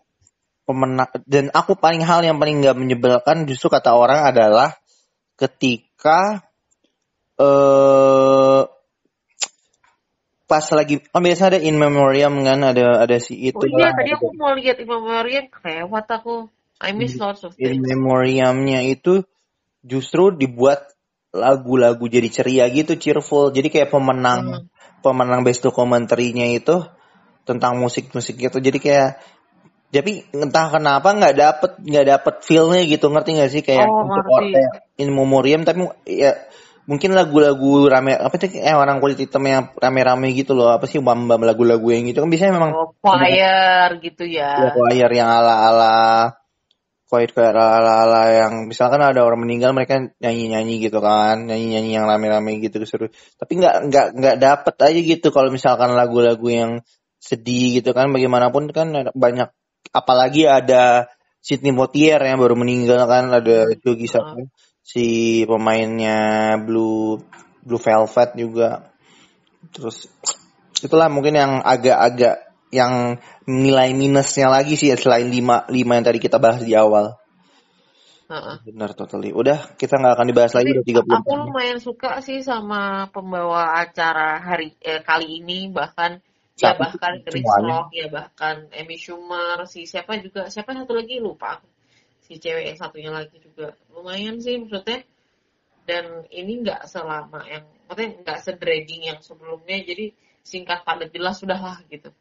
pemenang 0.68 1.08
dan 1.24 1.48
aku 1.48 1.80
paling 1.80 2.04
hal 2.04 2.20
yang 2.20 2.36
paling 2.36 2.60
nggak 2.60 2.76
menyebalkan 2.76 3.48
justru 3.48 3.72
kata 3.72 3.96
orang 3.96 4.28
adalah 4.28 4.76
ketika 5.40 6.44
eh 7.40 8.62
pas 10.48 10.64
lagi 10.72 11.00
oh 11.00 11.20
biasa 11.24 11.56
ada 11.56 11.58
in 11.60 11.80
memoriam 11.80 12.36
kan 12.44 12.60
ada 12.60 13.00
ada 13.00 13.16
si 13.16 13.48
itu 13.48 13.56
oh 13.56 13.68
iya 13.80 13.96
tadi 13.96 14.12
aku 14.12 14.36
mau 14.36 14.52
lihat 14.52 14.76
in 14.76 14.88
memoriam 14.88 15.48
kelewat 15.48 16.04
aku. 16.12 16.52
I 16.78 16.94
miss 16.94 17.18
lots 17.18 17.42
of 17.42 17.58
things. 17.58 17.74
in 17.74 17.82
memoriamnya 17.82 18.86
itu 18.86 19.26
justru 19.82 20.30
dibuat 20.30 20.94
lagu-lagu 21.34 22.06
jadi 22.06 22.30
ceria 22.30 22.70
gitu 22.70 22.94
cheerful. 22.94 23.50
Jadi 23.50 23.66
kayak 23.66 23.90
pemenang 23.90 24.40
hmm. 24.62 25.02
pemenang 25.02 25.42
best 25.42 25.66
documentarynya 25.66 26.54
itu 26.54 26.86
tentang 27.48 27.80
musik-musik 27.80 28.36
gitu 28.36 28.60
jadi 28.60 28.76
kayak 28.76 29.10
tapi 29.88 30.20
entah 30.36 30.68
kenapa 30.68 31.16
nggak 31.16 31.34
dapet 31.34 31.70
nggak 31.80 32.06
dapet 32.12 32.34
feelnya 32.44 32.84
gitu 32.84 33.08
ngerti 33.08 33.30
nggak 33.40 33.50
sih? 33.50 33.62
Kayak 33.64 33.88
oh, 33.88 34.04
untuk 34.04 34.24
in 35.00 35.08
memoriam 35.08 35.64
tapi 35.64 35.88
ya 36.04 36.36
mungkin 36.84 37.16
lagu-lagu 37.16 37.88
rame 37.88 38.16
apa 38.16 38.32
sih 38.36 38.60
eh 38.60 38.76
orang 38.76 39.00
kulit 39.00 39.16
hitam 39.20 39.44
yang 39.48 39.72
rame-rame 39.76 40.32
gitu 40.36 40.52
loh 40.52 40.72
apa 40.72 40.84
sih 40.84 41.00
bam 41.00 41.24
bam 41.24 41.40
lagu-lagu 41.40 41.88
yang 41.88 42.04
gitu. 42.04 42.20
Kan 42.20 42.28
biasanya 42.28 42.52
memang 42.60 42.72
oh, 42.76 42.92
choir 43.00 43.88
gitu 44.04 44.28
ya. 44.28 44.68
ya 44.68 44.68
choir 44.76 45.08
yang 45.08 45.28
ala-ala 45.32 46.36
choir 47.08 47.32
kayak 47.32 47.56
ala-ala 47.56 48.22
yang 48.28 48.52
misalkan 48.68 49.00
ada 49.00 49.24
orang 49.24 49.40
meninggal 49.40 49.72
mereka 49.72 49.96
nyanyi-nyanyi 50.20 50.84
gitu 50.84 51.00
kan 51.00 51.48
nyanyi-nyanyi 51.48 51.96
yang 51.96 52.04
rame-rame 52.04 52.60
gitu 52.60 52.84
seru. 52.84 53.08
Tapi 53.40 53.56
nggak 53.56 53.88
nggak 53.88 54.06
nggak 54.20 54.36
dapet 54.36 54.74
aja 54.84 55.00
gitu 55.00 55.28
kalau 55.32 55.48
misalkan 55.48 55.96
lagu-lagu 55.96 56.44
yang 56.52 56.72
sedih 57.16 57.80
gitu 57.80 57.96
kan 57.96 58.12
bagaimanapun 58.12 58.70
kan 58.70 59.10
banyak 59.16 59.48
apalagi 59.92 60.48
ada 60.48 61.08
Sidney 61.38 61.72
Poitier 61.72 62.20
yang 62.20 62.38
baru 62.38 62.58
meninggal 62.58 63.08
kan 63.08 63.30
ada 63.32 63.72
Jogi 63.80 64.08
Sapu 64.10 64.50
si 64.82 65.42
pemainnya 65.44 66.56
Blue 66.60 67.20
Blue 67.64 67.80
Velvet 67.80 68.30
juga 68.36 68.92
terus 69.72 70.08
itulah 70.80 71.12
mungkin 71.12 71.34
yang 71.36 71.52
agak-agak 71.60 72.48
yang 72.68 73.16
nilai 73.48 73.96
minusnya 73.96 74.52
lagi 74.52 74.76
sih 74.76 74.92
selain 74.96 75.28
lima 75.28 75.64
lima 75.72 75.96
yang 75.96 76.06
tadi 76.08 76.20
kita 76.20 76.36
bahas 76.36 76.64
di 76.64 76.76
awal 76.76 77.16
Uh-uh. 78.28 78.60
Benar 78.60 78.92
totally. 78.92 79.32
Udah 79.32 79.72
kita 79.80 79.96
nggak 79.96 80.20
akan 80.20 80.28
dibahas 80.28 80.52
lagi 80.52 80.76
udah 80.76 80.84
30 80.84 81.00
Aku 81.24 81.32
lumayan 81.48 81.80
suka 81.80 82.20
sih 82.20 82.44
sama 82.44 83.08
pembawa 83.08 83.80
acara 83.80 84.36
hari 84.36 84.76
eh, 84.84 85.00
kali 85.00 85.40
ini 85.40 85.72
bahkan 85.72 86.20
ya 86.58 86.74
bahkan 86.74 87.22
Chris 87.22 87.46
Rock 87.46 87.94
ya 87.94 88.06
bahkan 88.10 88.66
Amy 88.74 88.98
Schumer 88.98 89.62
si 89.70 89.86
siapa 89.86 90.18
juga 90.18 90.50
siapa 90.50 90.74
satu 90.74 90.92
lagi? 90.98 91.22
Lupa 91.22 91.62
si 92.26 92.36
cewek 92.36 92.74
yang 92.74 92.78
satunya 92.78 93.10
lagi 93.14 93.38
juga. 93.40 93.72
Lumayan 93.94 94.42
sih 94.42 94.60
maksudnya. 94.60 95.06
Dan 95.88 96.28
ini 96.28 96.60
nggak 96.60 96.84
selama 96.84 97.48
yang 97.48 97.64
maksudnya 97.88 98.20
nggak 98.20 98.38
sedragging 98.44 99.08
yang 99.08 99.18
sebelumnya 99.24 99.80
jadi 99.80 100.12
singkat 100.44 100.84
padat 100.84 101.08
jelas 101.14 101.40
sudahlah 101.40 101.80
gitu. 101.88 102.12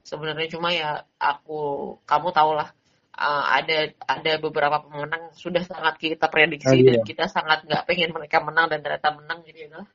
Sebenarnya 0.00 0.48
cuma 0.48 0.72
ya 0.72 1.04
aku 1.20 2.00
kamu 2.08 2.32
tau 2.32 2.56
lah 2.56 2.72
uh, 3.16 3.44
ada 3.52 3.92
ada 4.08 4.32
beberapa 4.40 4.80
pemenang 4.80 5.32
sudah 5.36 5.60
sangat 5.64 6.00
kita 6.00 6.26
prediksi 6.32 6.72
oh, 6.72 6.76
iya. 6.76 6.96
dan 6.96 7.00
kita 7.04 7.24
sangat 7.28 7.64
nggak 7.68 7.84
pengen 7.84 8.10
mereka 8.16 8.40
menang 8.40 8.66
dan 8.72 8.80
ternyata 8.80 9.08
menang 9.12 9.38
jadi 9.44 9.60
adalah 9.68 9.88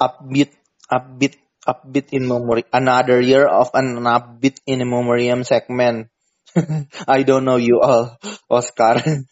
upbeat 0.00 0.50
upbeat 0.88 1.34
upbeat 1.66 2.12
in 2.16 2.24
memory 2.24 2.64
another 2.72 3.20
year 3.20 3.44
of 3.44 3.68
an 3.76 4.00
upbeat 4.00 4.60
in 4.64 4.84
memoriam 4.84 5.44
segment. 5.44 6.08
I 7.06 7.22
don't 7.22 7.44
know 7.44 7.60
you 7.60 7.80
all, 7.80 8.18
Oscar. 8.48 9.00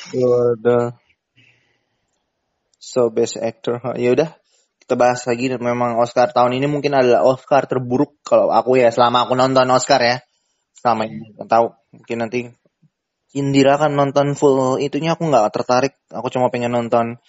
The 0.00 0.96
so 2.80 3.12
best 3.12 3.36
actor. 3.36 3.76
Ya 4.00 4.16
udah, 4.16 4.32
kita 4.80 4.96
bahas 4.96 5.28
lagi. 5.28 5.52
Memang 5.52 6.00
Oscar 6.00 6.32
tahun 6.32 6.56
ini 6.56 6.66
mungkin 6.70 6.96
adalah 6.96 7.26
Oscar 7.28 7.68
terburuk 7.68 8.16
kalau 8.24 8.48
aku 8.48 8.80
ya 8.80 8.88
selama 8.88 9.28
aku 9.28 9.36
nonton 9.36 9.68
Oscar 9.68 10.00
ya. 10.00 10.16
Selama 10.72 11.04
ini 11.04 11.36
tahu. 11.36 11.76
Mungkin 11.92 12.16
nanti 12.16 12.40
Indira 13.36 13.76
kan 13.76 13.92
nonton 13.92 14.32
full 14.32 14.80
itunya. 14.80 15.14
Aku 15.14 15.28
nggak 15.28 15.52
tertarik. 15.52 15.94
Aku 16.08 16.32
cuma 16.32 16.48
pengen 16.48 16.72
nonton 16.72 17.20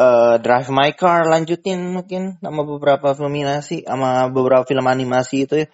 uh, 0.00 0.34
Drive 0.40 0.72
My 0.72 0.96
Car 0.96 1.28
lanjutin 1.28 1.92
mungkin 1.92 2.40
sama 2.40 2.64
beberapa 2.64 3.12
film 3.12 3.36
animasi 3.36 3.84
sama 3.84 4.32
beberapa 4.32 4.64
film 4.64 4.88
animasi 4.88 5.44
itu 5.44 5.54
ya 5.64 5.68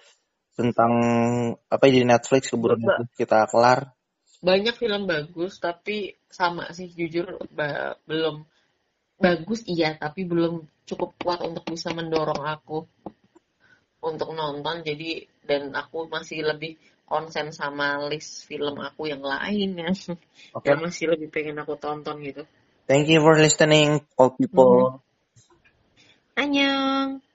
tentang 0.57 0.91
apa 1.69 1.85
di 1.85 2.01
Netflix 2.01 2.49
keburu 2.49 2.81
kita 3.13 3.47
kelar. 3.47 3.93
Banyak 4.41 4.75
film 4.75 5.05
bagus 5.05 5.61
tapi 5.61 6.17
sama 6.27 6.69
sih 6.75 6.91
jujur 6.91 7.47
belum 8.05 8.43
bagus 9.17 9.65
iya 9.65 9.97
tapi 9.97 10.25
belum 10.25 10.65
cukup 10.85 11.17
kuat 11.21 11.39
untuk 11.41 11.65
bisa 11.73 11.93
mendorong 11.93 12.41
aku 12.41 12.85
untuk 14.01 14.29
nonton 14.33 14.85
jadi 14.85 15.25
dan 15.45 15.73
aku 15.73 16.05
masih 16.05 16.45
lebih 16.45 16.77
konsen 17.07 17.49
sama 17.49 17.97
list 18.11 18.45
film 18.45 18.77
aku 18.77 19.09
yang 19.09 19.25
lain 19.25 19.73
ya. 19.73 19.89
Okay. 20.53 20.69
yang 20.69 20.85
masih 20.85 21.05
lebih 21.17 21.33
pengen 21.33 21.57
aku 21.57 21.79
tonton 21.79 22.21
gitu 22.21 22.45
thank 22.87 23.07
you 23.07 23.19
for 23.21 23.35
listening 23.37 24.01
all 24.17 24.31
people 24.31 24.71
mm 24.71 24.87
-hmm. 24.91 25.05
Annyeong 26.37 27.26